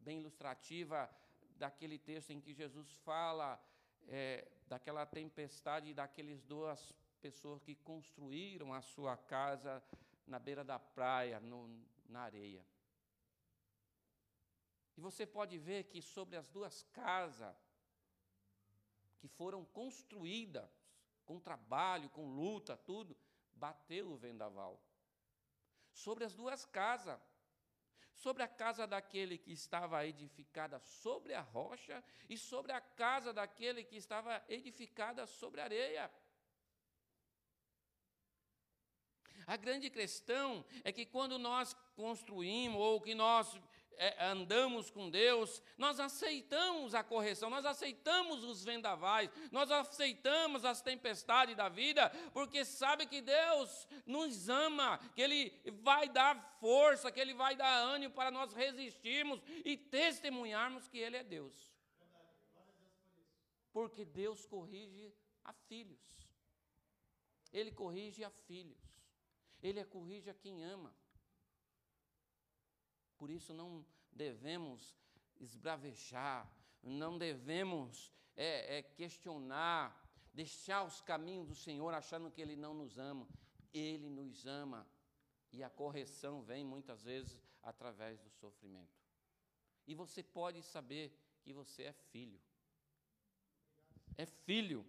bem 0.00 0.18
ilustrativa, 0.18 1.10
daquele 1.56 1.98
texto 1.98 2.30
em 2.30 2.40
que 2.40 2.52
Jesus 2.52 2.90
fala 2.98 3.60
é, 4.06 4.46
daquela 4.68 5.04
tempestade 5.04 5.94
daqueles 5.94 6.42
duas 6.42 6.94
pessoas 7.20 7.62
que 7.62 7.74
construíram 7.74 8.72
a 8.72 8.80
sua 8.80 9.16
casa 9.16 9.82
na 10.26 10.38
beira 10.38 10.62
da 10.62 10.78
praia, 10.78 11.40
no, 11.40 11.68
na 12.08 12.20
areia. 12.20 12.64
E 14.96 15.00
você 15.00 15.26
pode 15.26 15.58
ver 15.58 15.84
que 15.84 16.00
sobre 16.02 16.36
as 16.36 16.48
duas 16.48 16.82
casas 16.92 17.56
que 19.18 19.28
foram 19.28 19.64
construídas 19.64 20.70
com 21.24 21.38
trabalho, 21.38 22.08
com 22.10 22.26
luta, 22.28 22.76
tudo, 22.76 23.16
bateu 23.52 24.10
o 24.10 24.16
vendaval. 24.16 24.82
Sobre 25.92 26.24
as 26.24 26.34
duas 26.34 26.64
casas, 26.64 27.20
sobre 28.14 28.42
a 28.42 28.48
casa 28.48 28.86
daquele 28.86 29.38
que 29.38 29.52
estava 29.52 30.04
edificada 30.06 30.78
sobre 30.80 31.34
a 31.34 31.40
rocha 31.40 32.02
e 32.28 32.36
sobre 32.36 32.72
a 32.72 32.80
casa 32.80 33.32
daquele 33.32 33.84
que 33.84 33.96
estava 33.96 34.42
edificada 34.48 35.26
sobre 35.26 35.60
a 35.60 35.64
areia. 35.64 36.10
A 39.46 39.56
grande 39.56 39.88
questão 39.88 40.64
é 40.84 40.92
que 40.92 41.06
quando 41.06 41.38
nós 41.38 41.74
construímos 41.96 42.80
ou 42.80 43.00
que 43.00 43.14
nós 43.14 43.58
é, 43.98 44.26
andamos 44.26 44.90
com 44.90 45.10
Deus, 45.10 45.60
nós 45.76 45.98
aceitamos 45.98 46.94
a 46.94 47.02
correção, 47.02 47.50
nós 47.50 47.66
aceitamos 47.66 48.44
os 48.44 48.64
vendavais, 48.64 49.28
nós 49.50 49.70
aceitamos 49.70 50.64
as 50.64 50.80
tempestades 50.80 51.56
da 51.56 51.68
vida, 51.68 52.08
porque 52.32 52.64
sabe 52.64 53.06
que 53.06 53.20
Deus 53.20 53.88
nos 54.06 54.48
ama, 54.48 54.98
que 55.16 55.20
Ele 55.20 55.52
vai 55.82 56.08
dar 56.08 56.56
força, 56.60 57.10
que 57.10 57.18
Ele 57.20 57.34
vai 57.34 57.56
dar 57.56 57.76
ânimo 57.76 58.14
para 58.14 58.30
nós 58.30 58.52
resistirmos 58.52 59.42
e 59.64 59.76
testemunharmos 59.76 60.88
que 60.88 60.98
Ele 60.98 61.16
é 61.16 61.24
Deus. 61.24 61.68
Porque 63.72 64.04
Deus 64.04 64.46
corrige 64.46 65.12
a 65.44 65.52
filhos, 65.52 66.00
Ele 67.52 67.72
corrige 67.72 68.22
a 68.22 68.30
filhos, 68.30 68.78
Ele 69.60 69.84
corrige 69.84 70.30
a 70.30 70.34
quem 70.34 70.64
ama. 70.64 70.94
Por 73.18 73.30
isso 73.30 73.52
não 73.52 73.84
devemos 74.12 74.96
esbravejar, 75.40 76.50
não 76.82 77.18
devemos 77.18 78.12
é, 78.36 78.78
é, 78.78 78.82
questionar, 78.82 79.84
deixar 80.32 80.84
os 80.84 81.00
caminhos 81.00 81.48
do 81.48 81.54
Senhor 81.54 81.92
achando 81.92 82.30
que 82.30 82.40
Ele 82.40 82.56
não 82.56 82.72
nos 82.72 82.98
ama. 82.98 83.28
Ele 83.74 84.08
nos 84.08 84.46
ama. 84.46 84.86
E 85.50 85.62
a 85.62 85.70
correção 85.70 86.42
vem 86.42 86.64
muitas 86.64 87.02
vezes 87.02 87.40
através 87.62 88.20
do 88.20 88.30
sofrimento. 88.30 88.96
E 89.86 89.94
você 89.94 90.22
pode 90.22 90.62
saber 90.62 91.12
que 91.42 91.52
você 91.52 91.84
é 91.84 91.92
filho. 91.92 92.40
É 94.16 94.26
filho. 94.26 94.84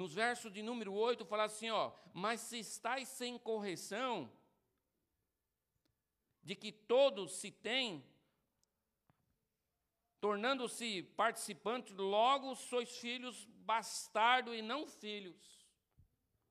Nos 0.00 0.14
versos 0.14 0.50
de 0.50 0.62
número 0.62 0.94
8, 0.94 1.26
fala 1.26 1.44
assim: 1.44 1.68
ó, 1.68 1.92
mas 2.14 2.40
se 2.40 2.58
estáis 2.58 3.06
sem 3.06 3.38
correção, 3.38 4.32
de 6.42 6.54
que 6.56 6.72
todos 6.72 7.32
se 7.32 7.50
têm, 7.50 8.02
tornando-se 10.18 11.02
participantes, 11.02 11.94
logo 11.94 12.54
sois 12.54 12.96
filhos 12.96 13.44
bastardo 13.72 14.54
e 14.54 14.62
não 14.62 14.86
filhos. 14.86 15.68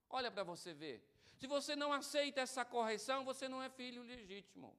Olha 0.07 0.29
para 0.29 0.43
você 0.43 0.71
ver. 0.71 1.03
Se 1.35 1.47
você 1.47 1.75
não 1.75 1.91
aceita 1.91 2.41
essa 2.41 2.63
correção, 2.63 3.25
você 3.25 3.49
não 3.49 3.63
é 3.63 3.69
filho 3.71 4.03
legítimo. 4.03 4.77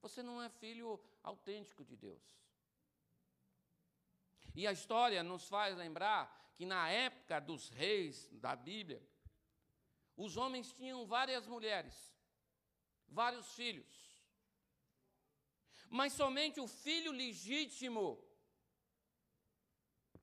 Você 0.00 0.22
não 0.22 0.40
é 0.40 0.48
filho 0.48 1.00
autêntico 1.24 1.84
de 1.84 1.96
Deus. 1.96 2.22
E 4.54 4.64
a 4.64 4.70
história 4.70 5.24
nos 5.24 5.48
faz 5.48 5.76
lembrar 5.76 6.41
que 6.54 6.64
na 6.64 6.88
época 6.90 7.40
dos 7.40 7.68
reis 7.68 8.28
da 8.32 8.54
Bíblia, 8.54 9.02
os 10.16 10.36
homens 10.36 10.72
tinham 10.72 11.06
várias 11.06 11.46
mulheres, 11.46 12.14
vários 13.08 13.54
filhos. 13.54 13.92
Mas 15.88 16.12
somente 16.12 16.60
o 16.60 16.66
filho 16.66 17.12
legítimo 17.12 18.22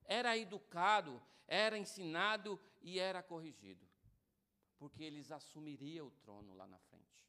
era 0.04 0.36
educado, 0.36 1.22
era 1.46 1.78
ensinado 1.78 2.60
e 2.80 2.98
era 2.98 3.22
corrigido 3.22 3.90
porque 4.80 5.04
eles 5.04 5.30
assumiriam 5.30 6.06
o 6.06 6.10
trono 6.22 6.54
lá 6.54 6.66
na 6.66 6.78
frente. 6.78 7.22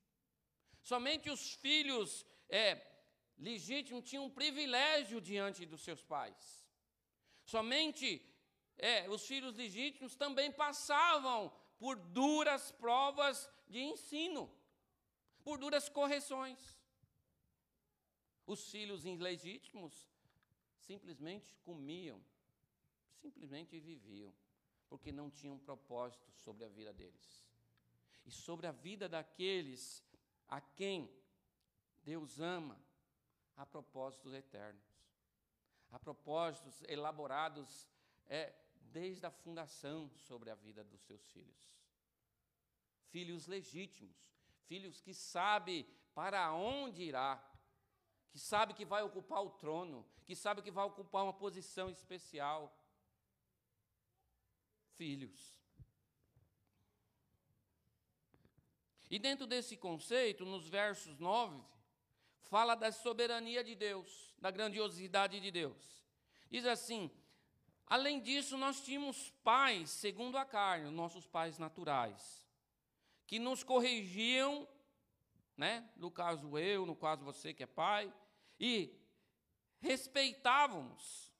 Somente 0.82 1.30
os 1.30 1.54
filhos 1.56 2.26
é, 2.48 2.68
legítimos 3.38 4.06
tinham 4.10 4.24
um 4.28 4.30
privilégio 4.30 5.20
diante 5.20 5.66
dos 5.66 5.82
seus 5.82 6.02
pais. 6.02 6.66
Somente 7.44 8.26
é, 8.82 9.08
os 9.10 9.26
filhos 9.26 9.56
legítimos 9.56 10.16
também 10.16 10.52
passavam 10.52 11.54
por 11.78 11.96
duras 11.96 12.72
provas 12.72 13.50
de 13.68 13.80
ensino, 13.80 14.52
por 15.44 15.58
duras 15.58 15.88
correções. 15.88 16.60
Os 18.46 18.70
filhos 18.70 19.06
ilegítimos 19.06 20.10
simplesmente 20.76 21.56
comiam, 21.64 22.20
simplesmente 23.22 23.80
viviam 23.80 24.34
porque 24.90 25.12
não 25.12 25.30
tinham 25.30 25.58
propósito 25.58 26.30
sobre 26.32 26.66
a 26.66 26.68
vida 26.68 26.92
deles. 26.92 27.46
E 28.26 28.32
sobre 28.32 28.68
a 28.68 28.72
vida 28.72 29.08
daqueles 29.08 30.04
a 30.50 30.60
quem 30.60 31.10
Deus 32.04 32.40
ama, 32.40 32.78
há 33.56 33.66
propósitos 33.66 34.34
eternos. 34.34 34.84
Há 35.92 36.00
propósitos 36.00 36.84
elaborados 36.90 37.88
é, 38.28 38.54
desde 38.92 39.26
a 39.26 39.32
fundação 39.32 40.10
sobre 40.16 40.50
a 40.50 40.56
vida 40.56 40.84
dos 40.84 41.02
seus 41.02 41.26
filhos. 41.32 41.82
Filhos 43.10 43.48
legítimos, 43.48 44.16
filhos 44.68 45.02
que 45.02 45.14
sabem 45.14 45.86
para 46.14 46.54
onde 46.54 47.04
irá, 47.04 47.44
que 48.30 48.40
sabe 48.40 48.74
que 48.74 48.86
vai 48.86 49.04
ocupar 49.04 49.44
o 49.44 49.50
trono, 49.50 50.06
que 50.26 50.36
sabe 50.36 50.62
que 50.62 50.72
vai 50.72 50.86
ocupar 50.86 51.24
uma 51.24 51.34
posição 51.34 51.90
especial 51.90 52.74
filhos. 54.96 55.60
E 59.10 59.20
dentro 59.20 59.46
desse 59.46 59.76
conceito, 59.76 60.46
nos 60.46 60.70
versos 60.70 61.20
9, 61.20 61.62
fala 62.44 62.76
da 62.76 62.92
soberania 62.92 63.64
de 63.64 63.76
Deus, 63.76 64.34
da 64.38 64.50
grandiosidade 64.50 65.40
de 65.40 65.52
Deus. 65.52 66.02
Diz 66.50 66.66
assim: 66.66 67.12
além 67.92 68.22
disso, 68.22 68.58
nós 68.58 68.80
tínhamos 68.82 69.30
pais 69.44 69.90
segundo 69.90 70.38
a 70.38 70.46
carne, 70.46 70.90
nossos 70.90 71.28
pais 71.28 71.58
naturais, 71.58 72.48
que 73.28 73.38
nos 73.38 73.64
corrigiam, 73.64 74.66
né? 75.58 75.90
No 75.98 76.10
caso 76.10 76.58
eu, 76.58 76.86
no 76.86 76.96
caso 76.96 77.26
você 77.26 77.54
que 77.54 77.64
é 77.64 77.68
pai, 77.68 78.14
e 78.58 78.98
respeitávamos. 79.80 81.34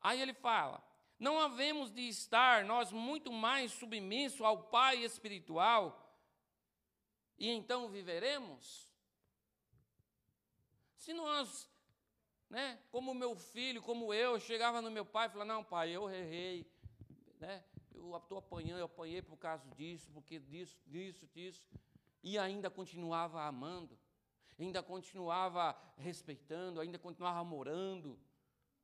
Aí 0.00 0.20
ele 0.22 0.34
fala: 0.34 0.80
não 1.18 1.40
havemos 1.40 1.90
de 1.90 2.08
estar 2.08 2.64
nós 2.64 2.92
muito 2.92 3.32
mais 3.32 3.72
submissos 3.72 4.40
ao 4.40 4.64
Pai 4.64 4.98
espiritual 4.98 6.00
e 7.36 7.48
então 7.48 7.88
viveremos? 7.88 8.88
Se 10.96 11.12
nós, 11.12 11.68
né, 12.54 12.78
como 12.92 13.12
meu 13.12 13.34
filho, 13.34 13.82
como 13.82 14.14
eu, 14.14 14.38
chegava 14.38 14.80
no 14.80 14.88
meu 14.88 15.04
pai 15.04 15.26
e 15.26 15.30
falava: 15.30 15.52
Não, 15.52 15.64
pai, 15.64 15.90
eu 15.90 16.08
errei, 16.08 16.64
né, 17.40 17.64
eu 17.92 18.16
estou 18.16 18.38
apanhando, 18.38 18.78
eu 18.78 18.84
apanhei 18.84 19.20
por 19.20 19.36
causa 19.36 19.68
disso, 19.70 20.08
porque 20.12 20.38
disso, 20.38 20.80
disso, 20.86 21.26
disso, 21.34 21.68
e 22.22 22.38
ainda 22.38 22.70
continuava 22.70 23.42
amando, 23.42 23.98
ainda 24.56 24.84
continuava 24.84 25.76
respeitando, 25.96 26.80
ainda 26.80 26.96
continuava 26.96 27.42
morando 27.42 28.16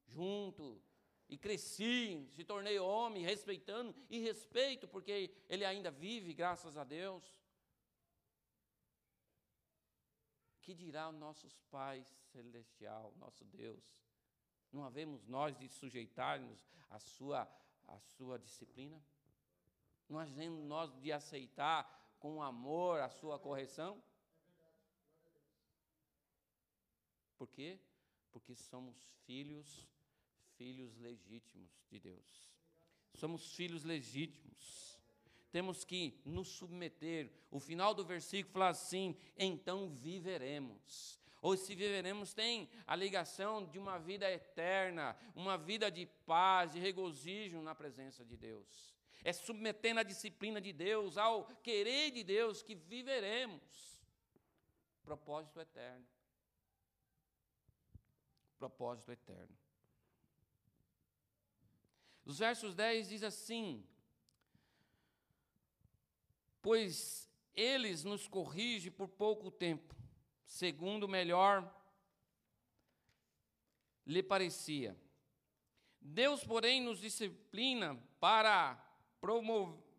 junto, 0.04 0.82
e 1.28 1.38
cresci, 1.38 2.26
se 2.32 2.42
tornei 2.42 2.76
homem, 2.80 3.22
respeitando 3.22 3.94
e 4.08 4.18
respeito, 4.18 4.88
porque 4.88 5.32
ele 5.48 5.64
ainda 5.64 5.92
vive, 5.92 6.34
graças 6.34 6.76
a 6.76 6.82
Deus. 6.82 7.39
Que 10.62 10.74
dirá 10.74 11.08
os 11.08 11.16
nossos 11.16 11.58
pais 11.70 12.06
celestial, 12.32 13.14
nosso 13.18 13.44
Deus? 13.44 13.84
Não 14.72 14.84
havemos 14.84 15.26
nós 15.26 15.56
de 15.58 15.68
sujeitar-nos 15.68 16.64
à 16.88 16.98
sua, 16.98 17.48
à 17.88 17.98
sua 17.98 18.38
disciplina? 18.38 19.02
Não 20.08 20.18
havemos 20.18 20.64
nós 20.64 20.92
de 21.00 21.12
aceitar 21.12 22.16
com 22.18 22.42
amor 22.42 23.00
a 23.00 23.08
sua 23.08 23.38
correção? 23.38 24.02
Por 27.36 27.48
quê? 27.48 27.80
Porque 28.30 28.54
somos 28.54 28.96
filhos 29.24 29.88
filhos 30.60 30.94
legítimos 30.98 31.70
de 31.90 31.98
Deus. 31.98 32.50
Somos 33.14 33.54
filhos 33.54 33.82
legítimos. 33.82 34.89
Temos 35.50 35.84
que 35.84 36.20
nos 36.24 36.48
submeter. 36.48 37.30
O 37.50 37.58
final 37.58 37.94
do 37.94 38.04
versículo 38.04 38.52
fala 38.52 38.68
assim: 38.68 39.16
então 39.36 39.90
viveremos. 39.90 41.20
Ou 41.42 41.56
se 41.56 41.74
viveremos, 41.74 42.34
tem 42.34 42.68
a 42.86 42.94
ligação 42.94 43.64
de 43.64 43.78
uma 43.78 43.98
vida 43.98 44.30
eterna, 44.30 45.16
uma 45.34 45.56
vida 45.56 45.90
de 45.90 46.06
paz, 46.26 46.72
de 46.72 46.78
regozijo 46.78 47.62
na 47.62 47.74
presença 47.74 48.24
de 48.24 48.36
Deus. 48.36 48.94
É 49.24 49.32
submetendo 49.32 50.00
a 50.00 50.04
disciplina 50.04 50.60
de 50.60 50.72
Deus, 50.72 51.16
ao 51.16 51.46
querer 51.62 52.10
de 52.10 52.22
Deus, 52.22 52.62
que 52.62 52.74
viveremos. 52.74 53.98
Propósito 55.02 55.60
eterno. 55.60 56.06
Propósito 58.58 59.10
eterno. 59.10 59.56
Os 62.24 62.38
versos 62.38 62.74
10 62.74 63.08
diz 63.08 63.22
assim: 63.22 63.86
Pois 66.62 67.28
eles 67.54 68.04
nos 68.04 68.28
corrigem 68.28 68.90
por 68.90 69.08
pouco 69.08 69.50
tempo, 69.50 69.94
segundo 70.44 71.08
melhor 71.08 71.68
lhe 74.06 74.22
parecia. 74.22 74.96
Deus, 76.00 76.42
porém, 76.44 76.80
nos 76.80 77.00
disciplina 77.00 78.00
para 78.18 78.74
promover 79.20 79.90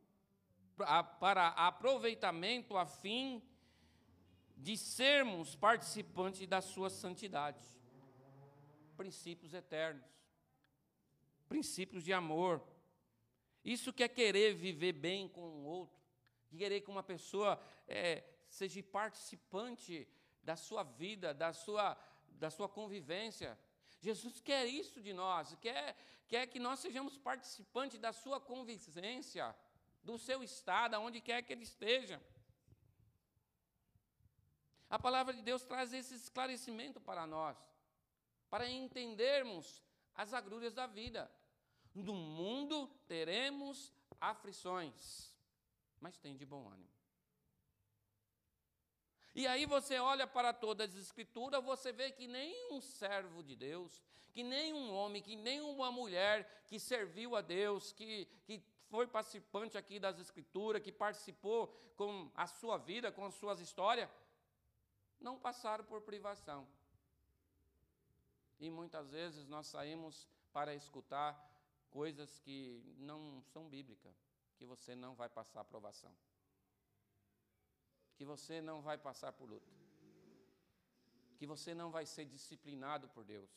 para 1.19 1.49
aproveitamento 1.49 2.75
a 2.75 2.87
fim 2.87 3.39
de 4.57 4.75
sermos 4.75 5.55
participantes 5.55 6.47
da 6.47 6.59
sua 6.59 6.89
santidade. 6.89 7.63
Princípios 8.97 9.53
eternos 9.53 10.11
princípios 11.51 12.05
de 12.05 12.13
amor. 12.13 12.65
Isso 13.63 13.91
que 13.91 14.03
é 14.03 14.07
querer 14.07 14.55
viver 14.55 14.93
bem 14.93 15.27
com 15.27 15.41
o 15.41 15.65
outro, 15.65 16.00
querer 16.57 16.81
que 16.81 16.89
uma 16.89 17.03
pessoa 17.03 17.59
é, 17.87 18.23
seja 18.49 18.81
participante 18.83 20.07
da 20.43 20.55
sua 20.55 20.83
vida, 20.83 21.33
da 21.33 21.53
sua, 21.53 21.97
da 22.39 22.49
sua 22.49 22.67
convivência. 22.67 23.57
Jesus 23.99 24.41
quer 24.41 24.65
isso 24.65 24.99
de 25.01 25.13
nós, 25.13 25.55
quer, 25.61 25.95
quer 26.27 26.47
que 26.47 26.59
nós 26.59 26.79
sejamos 26.79 27.17
participantes 27.17 27.99
da 27.99 28.11
sua 28.11 28.39
convivência, 28.39 29.55
do 30.03 30.17
seu 30.17 30.43
estado, 30.43 30.95
aonde 30.95 31.21
quer 31.21 31.43
que 31.43 31.53
ele 31.53 31.63
esteja. 31.63 32.21
A 34.89 34.99
palavra 34.99 35.33
de 35.33 35.41
Deus 35.41 35.63
traz 35.63 35.93
esse 35.93 36.15
esclarecimento 36.15 36.99
para 36.99 37.25
nós, 37.25 37.57
para 38.49 38.69
entendermos 38.69 39.81
as 40.13 40.33
agruras 40.33 40.73
da 40.73 40.87
vida. 40.87 41.31
No 41.93 42.13
mundo 42.13 42.87
teremos 43.07 43.93
aflições, 44.19 45.30
mas 46.01 46.17
tem 46.17 46.35
de 46.35 46.45
bom 46.45 46.67
ânimo. 46.67 46.91
E 49.33 49.47
aí 49.47 49.65
você 49.65 49.97
olha 49.97 50.27
para 50.27 50.51
todas 50.51 50.93
as 50.93 51.01
escrituras, 51.01 51.63
você 51.63 51.93
vê 51.93 52.11
que 52.11 52.27
nenhum 52.27 52.81
servo 52.81 53.41
de 53.41 53.55
Deus, 53.55 54.03
que 54.33 54.43
nenhum 54.43 54.93
homem, 54.93 55.21
que 55.21 55.37
nenhuma 55.37 55.89
mulher 55.91 56.63
que 56.67 56.77
serviu 56.77 57.35
a 57.35 57.41
Deus, 57.41 57.93
que, 57.93 58.25
que 58.43 58.61
foi 58.89 59.07
participante 59.07 59.77
aqui 59.77 59.99
das 59.99 60.19
escrituras, 60.19 60.81
que 60.81 60.91
participou 60.91 61.67
com 61.95 62.29
a 62.35 62.45
sua 62.45 62.77
vida, 62.77 63.11
com 63.11 63.23
as 63.23 63.35
suas 63.35 63.61
histórias, 63.61 64.09
não 65.19 65.39
passaram 65.39 65.85
por 65.85 66.01
privação. 66.01 66.67
E 68.59 68.69
muitas 68.69 69.11
vezes 69.11 69.47
nós 69.47 69.67
saímos 69.67 70.27
para 70.51 70.75
escutar 70.75 71.39
coisas 71.89 72.39
que 72.39 72.83
não 72.97 73.41
são 73.53 73.69
bíblicas, 73.69 74.15
que 74.61 74.65
você 74.73 74.93
não 74.95 75.15
vai 75.15 75.27
passar 75.27 75.61
aprovação. 75.61 76.15
Que 78.15 78.23
você 78.23 78.61
não 78.61 78.79
vai 78.79 78.95
passar 78.95 79.33
por 79.33 79.49
luta. 79.49 79.71
Que 81.35 81.47
você 81.47 81.73
não 81.73 81.89
vai 81.89 82.05
ser 82.05 82.25
disciplinado 82.25 83.09
por 83.09 83.23
Deus. 83.23 83.49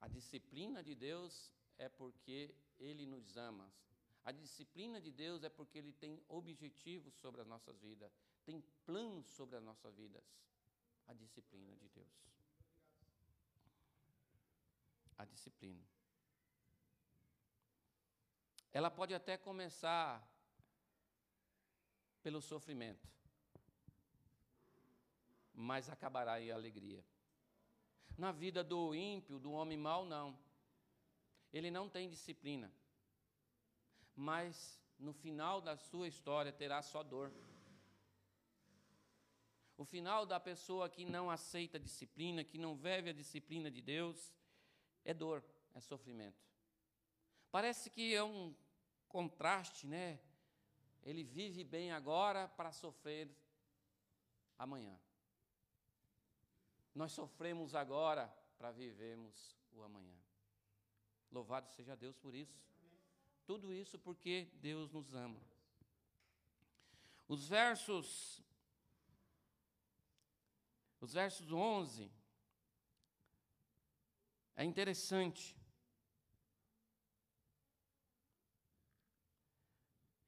A 0.00 0.08
disciplina 0.08 0.82
de 0.82 0.96
Deus 0.96 1.52
é 1.78 1.88
porque 1.88 2.52
Ele 2.80 3.06
nos 3.06 3.36
ama. 3.36 3.72
A 4.24 4.32
disciplina 4.32 5.00
de 5.00 5.12
Deus 5.12 5.44
é 5.44 5.48
porque 5.48 5.78
Ele 5.78 5.92
tem 5.92 6.20
objetivos 6.26 7.14
sobre 7.14 7.40
as 7.40 7.46
nossas 7.46 7.78
vidas, 7.78 8.12
tem 8.44 8.60
planos 8.84 9.28
sobre 9.28 9.54
as 9.54 9.62
nossas 9.62 9.94
vidas. 9.94 10.24
A 11.06 11.14
disciplina 11.14 11.76
de 11.76 11.88
Deus. 11.88 12.14
A 15.16 15.24
disciplina. 15.24 16.01
Ela 18.72 18.90
pode 18.90 19.14
até 19.14 19.36
começar 19.36 20.26
pelo 22.22 22.40
sofrimento, 22.40 23.06
mas 25.52 25.90
acabará 25.90 26.40
em 26.40 26.50
alegria. 26.50 27.04
Na 28.16 28.32
vida 28.32 28.62
do 28.64 28.94
ímpio, 28.94 29.38
do 29.38 29.52
homem 29.52 29.76
mau, 29.76 30.04
não. 30.04 30.38
Ele 31.52 31.70
não 31.70 31.88
tem 31.88 32.08
disciplina. 32.08 32.72
Mas 34.14 34.80
no 34.98 35.12
final 35.12 35.60
da 35.60 35.76
sua 35.76 36.08
história 36.08 36.52
terá 36.52 36.80
só 36.80 37.02
dor. 37.02 37.32
O 39.76 39.84
final 39.84 40.24
da 40.24 40.38
pessoa 40.38 40.88
que 40.88 41.04
não 41.04 41.30
aceita 41.30 41.76
a 41.76 41.80
disciplina, 41.80 42.44
que 42.44 42.56
não 42.56 42.76
vive 42.76 43.10
a 43.10 43.12
disciplina 43.12 43.70
de 43.70 43.82
Deus, 43.82 44.32
é 45.04 45.12
dor, 45.12 45.44
é 45.74 45.80
sofrimento. 45.80 46.40
Parece 47.50 47.90
que 47.90 48.14
é 48.14 48.22
um 48.22 48.54
contraste, 49.12 49.86
né? 49.86 50.18
Ele 51.02 51.22
vive 51.22 51.62
bem 51.62 51.92
agora 51.92 52.48
para 52.48 52.72
sofrer 52.72 53.30
amanhã. 54.58 54.98
Nós 56.94 57.12
sofremos 57.12 57.74
agora 57.74 58.26
para 58.56 58.70
vivermos 58.70 59.56
o 59.72 59.82
amanhã. 59.82 60.16
Louvado 61.30 61.68
seja 61.70 61.94
Deus 61.94 62.16
por 62.16 62.34
isso. 62.34 62.58
Tudo 63.44 63.72
isso 63.72 63.98
porque 63.98 64.48
Deus 64.54 64.90
nos 64.90 65.12
ama. 65.14 65.40
Os 67.28 67.48
versos 67.48 68.42
os 71.00 71.12
versos 71.12 71.50
11 71.50 72.08
é 74.54 74.64
interessante 74.64 75.56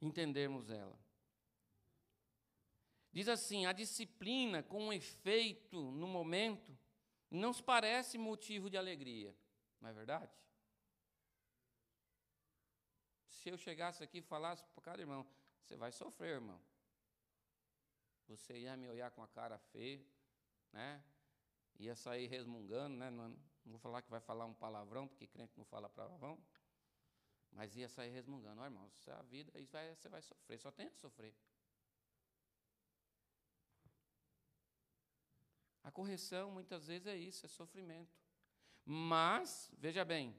entendermos 0.05 0.71
ela. 0.71 0.99
Diz 3.13 3.29
assim: 3.29 3.67
a 3.67 3.73
disciplina 3.73 4.63
com 4.63 4.93
efeito 4.93 5.81
no 5.93 6.07
momento 6.07 6.77
não 7.31 7.53
se 7.53 7.63
parece 7.63 8.19
motivo 8.19 8.69
de 8.69 8.77
alegria, 8.77 9.37
não 9.81 9.89
é 9.89 9.93
verdade? 9.93 10.33
Se 13.29 13.49
eu 13.49 13.57
chegasse 13.57 14.03
aqui 14.03 14.19
e 14.19 14.23
falasse 14.23 14.65
para 14.65 14.83
cada 14.83 15.03
irmão, 15.03 15.27
você 15.61 15.77
vai 15.77 15.93
sofrer, 15.93 16.35
irmão. 16.35 16.61
Você 18.27 18.59
ia 18.59 18.77
me 18.77 18.89
olhar 18.89 19.11
com 19.11 19.23
a 19.23 19.29
cara 19.29 19.59
feia, 19.59 20.03
né? 20.73 21.05
Ia 21.79 21.95
sair 21.95 22.27
resmungando, 22.27 22.97
né? 22.97 23.11
Não, 23.11 23.29
não 23.29 23.73
vou 23.73 23.79
falar 23.79 24.01
que 24.01 24.11
vai 24.11 24.21
falar 24.21 24.47
um 24.47 24.55
palavrão, 24.55 25.07
porque 25.07 25.27
crente 25.27 25.53
não 25.57 25.65
fala 25.65 25.91
palavrão. 25.91 26.43
Mas 27.55 27.77
ia 27.77 27.89
sair 27.89 28.11
resmungando, 28.11 28.61
ó 28.61 28.65
oh, 28.65 28.67
irmão, 28.67 28.91
a 29.07 29.23
vida, 29.23 29.53
isso 29.61 29.71
vai, 29.71 29.95
você 29.95 30.09
vai 30.09 30.21
sofrer, 30.21 30.59
só 30.59 30.73
tem 30.73 30.91
sofrer. 30.91 31.33
A 35.85 35.91
correção 35.93 36.51
muitas 36.51 36.87
vezes 36.89 37.07
é 37.07 37.17
isso, 37.17 37.47
é 37.47 37.49
sofrimento. 37.49 38.19
Mas, 38.85 39.71
veja 39.79 40.05
bem, 40.05 40.37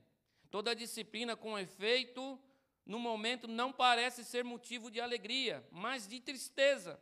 toda 0.52 0.76
disciplina 0.76 1.38
com 1.38 1.58
efeito, 1.58 2.38
no 2.86 3.00
momento, 3.00 3.48
não 3.48 3.72
parece 3.72 4.26
ser 4.26 4.44
motivo 4.44 4.92
de 4.92 5.00
alegria, 5.00 5.66
mas 5.72 6.08
de 6.08 6.20
tristeza. 6.20 7.00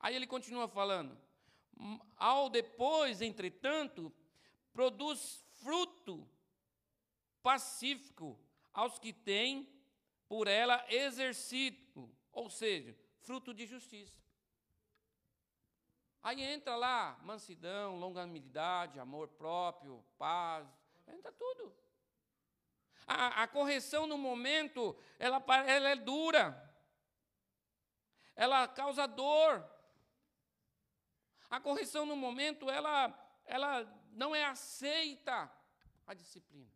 Aí 0.00 0.16
ele 0.16 0.26
continua 0.26 0.68
falando: 0.68 1.20
ao 2.16 2.48
depois, 2.48 3.20
entretanto, 3.20 4.12
produz 4.72 5.44
fruto 5.56 6.26
pacífico 7.42 8.38
aos 8.72 8.98
que 8.98 9.12
têm 9.12 9.68
por 10.28 10.46
ela 10.46 10.84
exercido, 10.88 12.10
ou 12.32 12.50
seja, 12.50 12.96
fruto 13.20 13.54
de 13.54 13.66
justiça. 13.66 14.18
Aí 16.22 16.42
entra 16.42 16.76
lá 16.76 17.18
mansidão, 17.22 17.98
longanimidade, 17.98 18.98
amor 18.98 19.28
próprio, 19.28 20.04
paz, 20.18 20.68
entra 21.06 21.32
tudo. 21.32 21.74
A, 23.06 23.44
a 23.44 23.48
correção 23.48 24.06
no 24.06 24.18
momento, 24.18 24.94
ela, 25.18 25.42
ela 25.66 25.88
é 25.88 25.96
dura, 25.96 26.68
ela 28.36 28.68
causa 28.68 29.06
dor. 29.06 29.66
A 31.48 31.58
correção 31.58 32.04
no 32.04 32.14
momento, 32.14 32.68
ela, 32.68 33.12
ela 33.46 33.82
não 34.12 34.34
é 34.34 34.44
aceita 34.44 35.50
a 36.06 36.12
disciplina, 36.12 36.70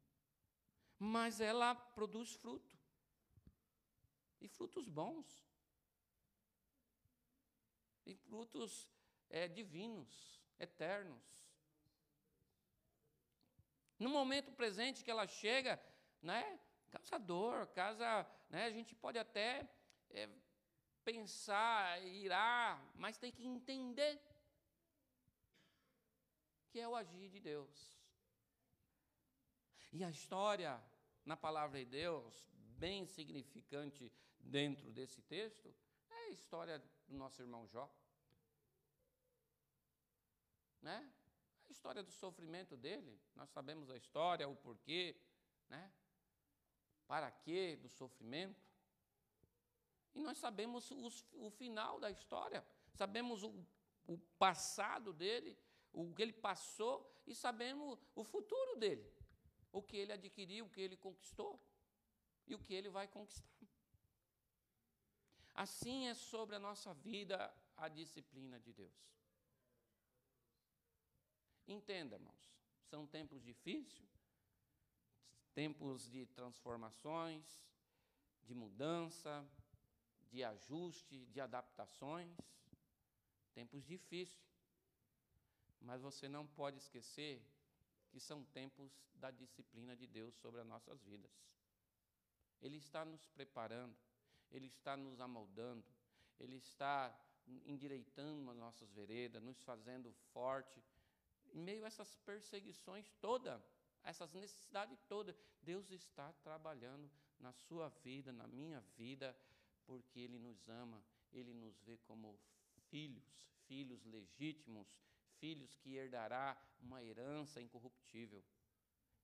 mas 1.03 1.41
ela 1.41 1.75
produz 1.75 2.33
fruto. 2.37 2.79
E 4.41 4.47
frutos 4.47 4.89
bons. 4.89 5.27
E 8.07 8.15
frutos 8.15 8.89
é, 9.29 9.49
divinos, 9.49 10.41
eternos. 10.61 11.21
No 13.99 14.11
momento 14.11 14.53
presente 14.53 15.03
que 15.03 15.11
ela 15.11 15.27
chega, 15.27 15.83
né, 16.21 16.61
causa 16.89 17.19
dor, 17.19 17.67
causa, 17.69 18.25
né, 18.49 18.67
a 18.67 18.71
gente 18.71 18.95
pode 18.95 19.19
até 19.19 19.69
é, 20.09 20.29
pensar, 21.05 22.01
irá, 22.05 22.81
mas 22.95 23.19
tem 23.19 23.33
que 23.33 23.45
entender 23.45 24.21
que 26.71 26.79
é 26.79 26.87
o 26.87 26.95
agir 26.95 27.29
de 27.29 27.41
Deus. 27.41 28.01
E 29.93 30.05
a 30.05 30.09
história 30.09 30.81
na 31.25 31.37
palavra 31.37 31.79
de 31.79 31.85
Deus, 31.85 32.49
bem 32.79 33.07
significante 33.07 34.13
dentro 34.41 34.91
desse 34.91 35.23
texto, 35.23 35.75
é 36.11 36.27
a 36.27 36.31
história 36.31 36.83
do 37.09 37.15
nosso 37.15 37.41
irmão 37.41 37.67
Jó 37.69 37.91
né? 40.83 41.09
A 41.69 41.73
história 41.73 42.03
do 42.03 42.11
sofrimento 42.11 42.77
dele, 42.77 43.19
nós 43.35 43.49
sabemos 43.51 43.89
a 43.89 43.97
história, 43.97 44.49
o 44.49 44.57
porquê, 44.57 45.17
né? 45.69 45.91
Para 47.07 47.31
quê 47.31 47.77
do 47.77 47.89
sofrimento. 47.89 48.61
E 50.15 50.21
nós 50.21 50.37
sabemos 50.39 50.91
os, 50.91 51.25
o 51.33 51.51
final 51.51 51.99
da 51.99 52.11
história, 52.11 52.67
sabemos 52.93 53.43
o, 53.43 53.65
o 54.07 54.19
passado 54.39 55.13
dele, 55.13 55.57
o 55.93 56.13
que 56.13 56.21
ele 56.21 56.33
passou 56.33 57.11
e 57.27 57.35
sabemos 57.35 57.99
o 58.15 58.25
futuro 58.25 58.77
dele, 58.77 59.11
o 59.73 59.83
que 59.83 59.97
ele 59.97 60.13
adquiriu, 60.13 60.67
o 60.67 60.71
que 60.71 60.81
ele 60.81 60.97
conquistou 60.97 61.59
e 62.47 62.55
o 62.55 62.59
que 62.59 62.75
ele 62.75 62.91
vai 62.91 63.09
conquistar. 63.09 63.49
Assim 65.55 66.09
é 66.09 66.15
sobre 66.15 66.57
a 66.57 66.59
nossa 66.59 66.95
vida 66.95 67.53
a 67.77 67.89
disciplina 67.89 68.59
de 68.61 68.73
Deus. 68.73 68.95
Entenda, 71.67 72.17
irmãos, 72.17 72.55
são 72.91 73.07
tempos 73.07 73.43
difíceis, 73.43 74.11
tempos 75.55 76.09
de 76.11 76.27
transformações, 76.27 77.45
de 78.45 78.55
mudança, 78.55 79.47
de 80.31 80.43
ajuste, 80.43 81.27
de 81.27 81.41
adaptações, 81.41 82.37
tempos 83.55 83.85
difíceis. 83.85 84.53
Mas 85.81 86.01
você 86.01 86.29
não 86.29 86.47
pode 86.47 86.79
esquecer 86.79 87.43
que 88.13 88.21
são 88.21 88.45
tempos 88.45 88.93
da 89.15 89.31
disciplina 89.31 89.97
de 89.97 90.07
Deus 90.07 90.35
sobre 90.37 90.61
as 90.61 90.67
nossas 90.67 91.03
vidas. 91.03 91.33
Ele 92.61 92.77
está 92.77 93.05
nos 93.05 93.27
preparando, 93.27 93.97
Ele 94.51 94.67
está 94.67 94.97
nos 94.97 95.19
amoldando, 95.19 95.85
Ele 96.39 96.57
está 96.57 97.19
endireitando 97.65 98.51
as 98.51 98.57
nossas 98.57 98.93
veredas, 98.93 99.43
nos 99.43 99.61
fazendo 99.63 100.13
forte 100.33 100.81
em 101.53 101.61
meio 101.61 101.85
a 101.85 101.89
essas 101.89 102.15
perseguições 102.17 103.11
todas, 103.21 103.61
essas 104.03 104.33
necessidades 104.33 105.03
todas, 105.03 105.37
Deus 105.63 105.91
está 105.91 106.33
trabalhando 106.45 107.11
na 107.39 107.53
sua 107.53 107.89
vida, 108.05 108.33
na 108.33 108.47
minha 108.47 108.81
vida, 108.97 109.37
porque 109.85 110.21
Ele 110.21 110.39
nos 110.39 110.69
ama, 110.69 111.03
Ele 111.33 111.53
nos 111.53 111.79
vê 111.81 111.97
como 111.99 112.39
filhos, 112.91 113.25
filhos 113.67 114.05
legítimos, 114.05 114.89
filhos 115.43 115.75
que 115.81 115.97
herdará 115.97 116.47
uma 116.87 117.03
herança 117.03 117.61
incorruptível. 117.67 118.43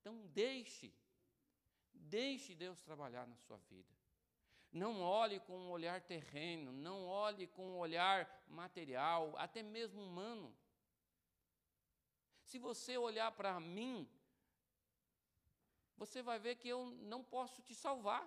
Então 0.01 0.15
deixe, 0.29 0.89
Deixe 1.99 2.55
Deus 2.55 2.81
trabalhar 2.81 3.27
na 3.27 3.37
sua 3.37 3.59
vida. 3.71 3.93
Não 4.71 5.01
olhe 5.01 5.41
com 5.41 5.57
um 5.59 5.71
olhar 5.71 6.01
terreno, 6.01 6.73
não 6.73 7.07
olhe 7.07 7.47
com 7.47 7.67
um 7.67 7.79
olhar 7.79 8.29
material, 8.49 9.35
até 9.37 9.63
mesmo 9.63 10.03
humano. 10.03 10.55
Se 12.43 12.59
você 12.59 12.97
olhar 12.97 13.31
para 13.33 13.59
mim, 13.61 14.09
você 15.97 16.23
vai 16.23 16.39
ver 16.39 16.57
que 16.57 16.69
eu 16.69 16.87
não 17.13 17.23
posso 17.25 17.63
te 17.63 17.75
salvar. 17.75 18.25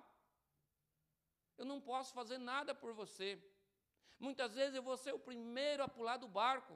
Eu 1.57 1.65
não 1.65 1.79
posso 1.79 2.13
fazer 2.13 2.37
nada 2.37 2.73
por 2.73 2.93
você. 2.93 3.29
Muitas 4.19 4.55
vezes 4.55 4.75
eu 4.75 4.83
vou 4.83 4.97
ser 4.97 5.13
o 5.13 5.19
primeiro 5.19 5.83
a 5.83 5.87
pular 5.87 6.17
do 6.17 6.27
barco. 6.27 6.75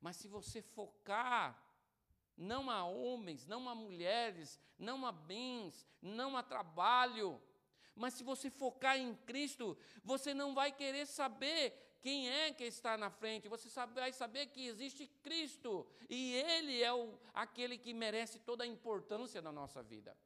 Mas 0.00 0.16
se 0.16 0.28
você 0.28 0.62
focar 0.62 1.60
não 2.36 2.70
a 2.70 2.84
homens, 2.84 3.46
não 3.46 3.68
a 3.68 3.74
mulheres, 3.74 4.58
não 4.78 5.04
a 5.06 5.12
bens, 5.12 5.86
não 6.00 6.36
a 6.36 6.42
trabalho. 6.42 7.40
Mas 7.94 8.14
se 8.14 8.24
você 8.24 8.50
focar 8.50 8.96
em 8.96 9.14
Cristo, 9.26 9.76
você 10.02 10.32
não 10.32 10.54
vai 10.54 10.72
querer 10.72 11.06
saber 11.06 11.98
quem 12.00 12.30
é 12.30 12.50
que 12.50 12.64
está 12.64 12.96
na 12.96 13.10
frente, 13.10 13.46
você 13.46 13.68
vai 13.94 14.10
saber 14.12 14.46
que 14.46 14.66
existe 14.66 15.06
Cristo 15.22 15.86
e 16.08 16.32
Ele 16.32 16.82
é 16.82 16.92
o, 16.92 17.18
aquele 17.34 17.76
que 17.76 17.92
merece 17.92 18.38
toda 18.38 18.64
a 18.64 18.66
importância 18.66 19.42
na 19.42 19.52
nossa 19.52 19.82
vida. 19.82 20.16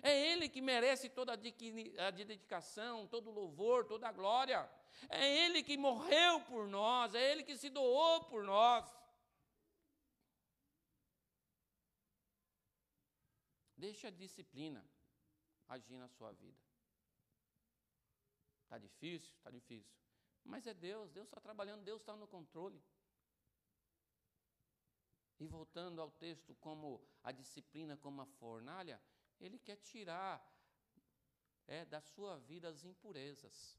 É 0.00 0.16
Ele 0.30 0.48
que 0.48 0.60
merece 0.60 1.08
toda 1.08 1.32
a 1.32 2.10
dedicação, 2.10 3.06
todo 3.08 3.30
o 3.30 3.32
louvor, 3.32 3.84
toda 3.84 4.06
a 4.08 4.12
glória. 4.12 4.68
É 5.08 5.44
Ele 5.44 5.62
que 5.62 5.76
morreu 5.76 6.40
por 6.42 6.68
nós, 6.68 7.14
é 7.14 7.32
Ele 7.32 7.42
que 7.42 7.56
se 7.56 7.68
doou 7.68 8.24
por 8.24 8.44
nós. 8.44 8.84
Deixe 13.76 14.06
a 14.06 14.10
disciplina 14.10 14.84
agir 15.68 15.98
na 15.98 16.08
sua 16.08 16.32
vida. 16.32 16.58
Está 18.62 18.78
difícil? 18.78 19.32
Está 19.36 19.50
difícil. 19.50 19.94
Mas 20.44 20.66
é 20.66 20.74
Deus, 20.74 21.10
Deus 21.10 21.26
está 21.26 21.40
trabalhando, 21.40 21.84
Deus 21.84 22.00
está 22.00 22.14
no 22.16 22.26
controle. 22.26 22.82
E 25.40 25.46
voltando 25.46 26.00
ao 26.00 26.10
texto, 26.10 26.54
como 26.56 27.02
a 27.22 27.32
disciplina 27.32 27.96
como 27.96 28.22
a 28.22 28.26
fornalha, 28.26 29.00
ele 29.40 29.58
quer 29.58 29.76
tirar 29.76 30.42
é, 31.66 31.84
da 31.84 32.00
sua 32.00 32.38
vida 32.38 32.68
as 32.68 32.84
impurezas. 32.84 33.76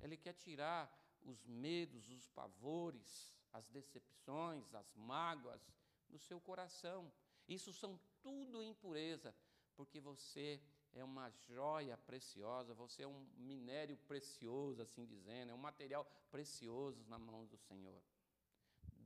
Ele 0.00 0.16
quer 0.16 0.34
tirar 0.34 0.92
os 1.22 1.44
medos, 1.46 2.08
os 2.08 2.28
pavores, 2.28 3.34
as 3.52 3.66
decepções, 3.68 4.74
as 4.74 4.94
mágoas 4.94 5.62
do 6.08 6.18
seu 6.18 6.40
coração. 6.40 7.12
Isso 7.48 7.72
são 7.72 7.98
tudo 8.22 8.62
impureza, 8.62 9.34
porque 9.76 10.00
você 10.00 10.60
é 10.92 11.04
uma 11.04 11.30
joia 11.46 11.96
preciosa, 11.96 12.74
você 12.74 13.02
é 13.02 13.06
um 13.06 13.26
minério 13.36 13.96
precioso, 14.08 14.82
assim 14.82 15.04
dizendo, 15.04 15.50
é 15.50 15.54
um 15.54 15.58
material 15.58 16.04
precioso 16.30 17.04
na 17.06 17.18
mão 17.18 17.44
do 17.46 17.56
Senhor. 17.56 18.02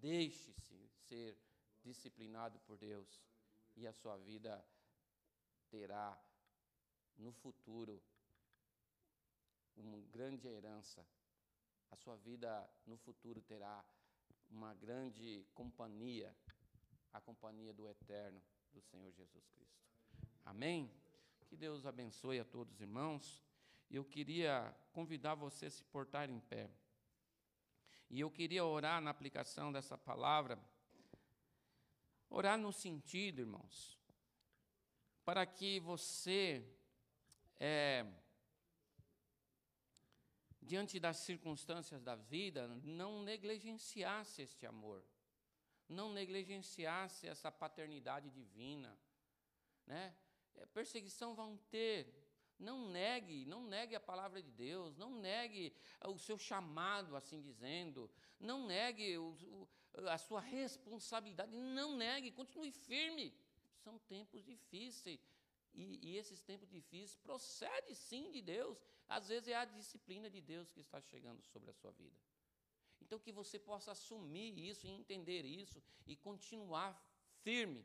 Deixe-se 0.00 0.88
ser 1.08 1.36
disciplinado 1.82 2.58
por 2.60 2.76
Deus 2.78 3.20
e 3.76 3.86
a 3.86 3.92
sua 3.92 4.16
vida 4.16 4.64
terá 5.68 6.18
no 7.16 7.32
futuro 7.32 8.02
uma 9.76 9.98
grande 10.12 10.46
herança. 10.46 11.06
A 11.90 11.96
sua 11.96 12.16
vida 12.16 12.70
no 12.86 12.96
futuro 12.96 13.40
terá 13.42 13.84
uma 14.48 14.74
grande 14.74 15.46
companhia, 15.54 16.34
a 17.12 17.20
companhia 17.20 17.72
do 17.72 17.88
eterno 17.88 18.42
do 18.72 18.80
Senhor 18.80 19.10
Jesus 19.12 19.48
Cristo. 19.48 19.84
Amém? 20.44 20.90
Que 21.46 21.56
Deus 21.56 21.84
abençoe 21.84 22.38
a 22.38 22.44
todos 22.44 22.74
os 22.74 22.80
irmãos. 22.80 23.42
Eu 23.90 24.04
queria 24.04 24.74
convidar 24.92 25.34
você 25.34 25.66
a 25.66 25.70
se 25.70 25.82
portar 25.84 26.30
em 26.30 26.40
pé. 26.40 26.70
E 28.08 28.20
eu 28.20 28.30
queria 28.30 28.64
orar 28.64 29.00
na 29.00 29.10
aplicação 29.10 29.72
dessa 29.72 29.96
palavra, 29.96 30.58
orar 32.28 32.58
no 32.58 32.72
sentido, 32.72 33.40
irmãos, 33.40 33.98
para 35.24 35.46
que 35.46 35.78
você, 35.80 36.64
é, 37.58 38.04
diante 40.60 40.98
das 40.98 41.18
circunstâncias 41.18 42.02
da 42.02 42.16
vida, 42.16 42.66
não 42.82 43.22
negligenciasse 43.22 44.42
este 44.42 44.66
amor 44.66 45.04
não 45.90 46.12
negligenciasse 46.12 47.26
essa 47.26 47.50
paternidade 47.50 48.30
divina. 48.30 48.96
Né? 49.86 50.14
É, 50.54 50.66
perseguição 50.66 51.34
vão 51.34 51.56
ter. 51.68 52.16
Não 52.58 52.88
negue, 52.90 53.46
não 53.46 53.64
negue 53.64 53.96
a 53.96 54.00
palavra 54.00 54.42
de 54.42 54.50
Deus, 54.50 54.96
não 54.96 55.14
negue 55.14 55.74
o 56.04 56.18
seu 56.18 56.36
chamado, 56.36 57.16
assim 57.16 57.40
dizendo, 57.40 58.10
não 58.38 58.66
negue 58.66 59.16
o, 59.16 59.34
o, 59.42 59.68
a 60.08 60.18
sua 60.18 60.40
responsabilidade, 60.40 61.50
não 61.56 61.96
negue, 61.96 62.30
continue 62.30 62.70
firme. 62.70 63.34
São 63.78 63.98
tempos 64.00 64.44
difíceis. 64.44 65.26
E, 65.72 66.10
e, 66.10 66.16
esses 66.18 66.42
tempos 66.42 66.68
difíceis 66.68 67.16
procede 67.16 67.94
sim 67.94 68.30
de 68.30 68.42
Deus. 68.42 68.78
Às 69.08 69.28
vezes 69.28 69.48
é 69.48 69.54
a 69.54 69.64
disciplina 69.64 70.28
de 70.28 70.40
Deus 70.40 70.70
que 70.70 70.80
está 70.80 71.00
chegando 71.00 71.42
sobre 71.42 71.70
a 71.70 71.72
sua 71.72 71.92
vida. 71.92 72.16
Então, 73.10 73.18
que 73.18 73.32
você 73.32 73.58
possa 73.58 73.90
assumir 73.90 74.56
isso 74.56 74.86
e 74.86 74.90
entender 74.90 75.44
isso 75.44 75.82
e 76.06 76.14
continuar 76.14 76.96
firme, 77.42 77.84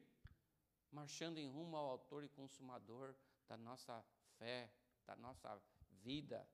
marchando 0.91 1.39
em 1.39 1.49
rumo 1.49 1.75
ao 1.75 1.89
Autor 1.89 2.23
e 2.23 2.29
Consumador 2.29 3.15
da 3.47 3.57
nossa 3.57 4.05
fé, 4.37 4.69
da 5.03 5.15
nossa 5.15 5.59
vida. 6.03 6.47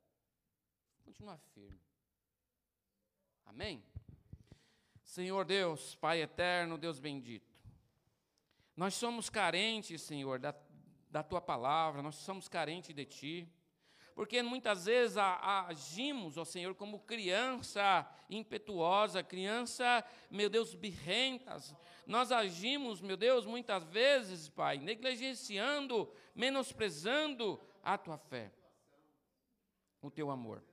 Continuar 1.03 1.38
firme. 1.53 1.82
Amém? 3.43 3.84
Senhor 5.03 5.43
Deus, 5.43 5.95
Pai 5.95 6.22
eterno, 6.22 6.78
Deus 6.78 6.97
bendito. 6.97 7.53
Nós 8.74 8.93
somos 8.93 9.30
carentes, 9.30 10.01
Senhor, 10.01 10.39
da, 10.39 10.55
da 11.09 11.22
tua 11.22 11.41
palavra, 11.41 12.01
nós 12.01 12.15
somos 12.15 12.47
carentes 12.47 12.95
de 12.95 13.05
ti 13.05 13.53
porque 14.22 14.43
muitas 14.43 14.86
vezes 14.86 15.17
agimos, 15.17 16.38
ó 16.38 16.45
Senhor, 16.45 16.76
como 16.76 16.99
criança 16.99 18.07
impetuosa, 18.30 19.24
criança, 19.24 20.05
meu 20.30 20.47
Deus, 20.47 20.76
birrentas. 20.76 21.76
Nós 22.05 22.32
agimos, 22.32 23.01
meu 23.01 23.17
Deus, 23.17 23.47
muitas 23.47 23.84
vezes, 23.86 24.47
Pai, 24.47 24.78
negligenciando, 24.78 26.07
menosprezando 26.36 27.59
a 27.84 27.97
tua 27.97 28.19
fé, 28.19 28.51
o 30.03 30.11
teu 30.11 30.30
amor. 30.30 30.63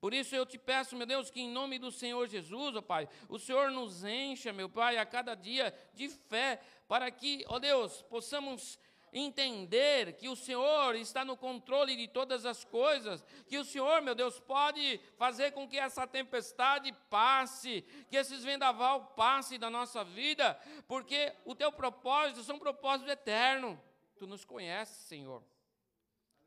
Por 0.00 0.14
isso 0.14 0.36
eu 0.36 0.46
te 0.46 0.56
peço, 0.56 0.94
meu 0.94 1.08
Deus, 1.08 1.32
que 1.32 1.40
em 1.40 1.50
nome 1.50 1.76
do 1.76 1.90
Senhor 1.90 2.28
Jesus, 2.28 2.76
ó 2.76 2.80
Pai, 2.80 3.08
o 3.28 3.36
Senhor 3.36 3.72
nos 3.72 4.04
encha, 4.04 4.52
meu 4.52 4.68
Pai, 4.68 4.96
a 4.96 5.04
cada 5.04 5.34
dia 5.34 5.74
de 5.92 6.08
fé, 6.08 6.62
para 6.86 7.10
que, 7.10 7.44
ó 7.48 7.58
Deus, 7.58 8.02
possamos 8.02 8.78
entender 9.14 10.16
que 10.16 10.28
o 10.28 10.34
Senhor 10.34 10.96
está 10.96 11.24
no 11.24 11.36
controle 11.36 11.96
de 11.96 12.08
todas 12.08 12.44
as 12.44 12.64
coisas, 12.64 13.24
que 13.46 13.56
o 13.56 13.64
Senhor, 13.64 14.02
meu 14.02 14.14
Deus, 14.14 14.40
pode 14.40 15.00
fazer 15.16 15.52
com 15.52 15.68
que 15.68 15.78
essa 15.78 16.04
tempestade 16.04 16.92
passe, 17.08 17.82
que 18.10 18.16
esses 18.16 18.42
vendaval 18.42 19.06
passe 19.16 19.56
da 19.56 19.70
nossa 19.70 20.02
vida, 20.02 20.58
porque 20.88 21.32
o 21.44 21.54
teu 21.54 21.70
propósito 21.70 22.42
são 22.42 22.58
propósitos 22.58 23.12
eternos. 23.12 23.78
Tu 24.18 24.26
nos 24.26 24.44
conheces, 24.44 24.96
Senhor. 24.96 25.42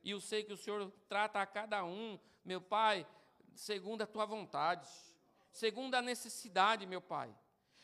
E 0.04 0.12
eu 0.12 0.20
sei 0.20 0.44
que 0.44 0.54
o 0.54 0.58
Senhor 0.58 0.92
trata 1.08 1.42
a 1.42 1.46
cada 1.46 1.86
um, 1.86 2.20
meu 2.44 2.60
Pai, 2.60 3.08
segundo 3.56 4.02
a 4.02 4.08
tua 4.08 4.26
vontade, 4.26 4.88
segundo 5.52 5.96
a 5.96 6.02
necessidade, 6.02 6.86
meu 6.86 7.02
Pai. 7.02 7.34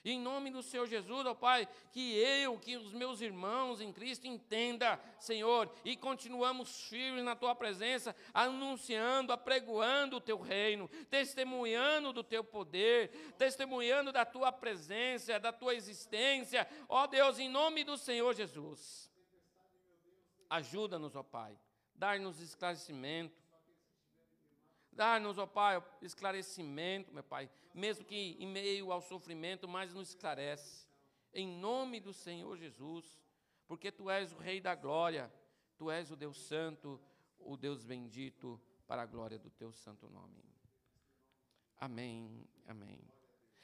Em 0.06 0.20
nome 0.20 0.50
do 0.50 0.62
Senhor 0.62 0.86
Jesus, 0.86 1.26
ó 1.26 1.34
Pai, 1.34 1.66
que 1.92 2.18
eu, 2.18 2.60
que 2.60 2.76
os 2.76 2.92
meus 2.92 3.22
irmãos 3.22 3.80
em 3.80 3.94
Cristo 3.94 4.28
entenda, 4.28 5.00
Senhor, 5.18 5.72
e 5.86 5.96
continuamos 5.96 6.90
firmes 6.90 7.24
na 7.24 7.38
tua 7.38 7.56
presença, 7.56 8.14
anunciando, 8.34 9.32
apregoando 9.32 10.18
o 10.18 10.22
teu 10.22 10.42
reino, 10.42 10.90
testemunhando 11.10 12.12
do 12.12 12.24
teu 12.24 12.44
poder, 12.44 13.34
testemunhando 13.38 14.12
da 14.12 14.26
tua 14.26 14.52
presença, 14.52 15.40
da 15.40 15.54
tua 15.54 15.74
existência. 15.74 16.68
Ó 16.90 17.08
Deus, 17.08 17.40
em 17.40 17.48
nome 17.48 17.86
do 17.86 17.98
Senhor 17.98 18.34
Jesus. 18.34 19.10
Ajuda-nos, 20.50 21.16
ó 21.16 21.24
Pai, 21.24 21.58
dar-nos 21.96 22.42
esclarecimento, 22.42 23.43
Dá-nos, 24.96 25.38
ó 25.38 25.46
Pai, 25.46 25.84
esclarecimento, 26.02 27.14
meu 27.14 27.24
Pai, 27.24 27.50
mesmo 27.74 28.06
que 28.06 28.38
em 28.40 28.48
meio 28.48 28.92
ao 28.92 29.02
sofrimento, 29.02 29.68
mas 29.68 29.94
nos 29.94 30.10
esclarece. 30.10 30.88
Em 31.34 31.48
nome 31.48 32.00
do 32.00 32.14
Senhor 32.14 32.56
Jesus, 32.58 33.20
porque 33.68 33.92
Tu 33.92 34.10
és 34.10 34.32
o 34.32 34.38
Rei 34.38 34.62
da 34.62 34.76
glória, 34.76 35.32
Tu 35.78 35.90
és 35.90 36.12
o 36.12 36.16
Deus 36.16 36.38
Santo, 36.38 37.02
o 37.40 37.58
Deus 37.58 37.84
bendito, 37.84 38.62
para 38.88 39.02
a 39.02 39.06
glória 39.06 39.40
do 39.40 39.50
Teu 39.50 39.72
santo 39.72 40.10
nome. 40.10 40.44
Amém, 41.80 42.48
amém. 42.68 43.23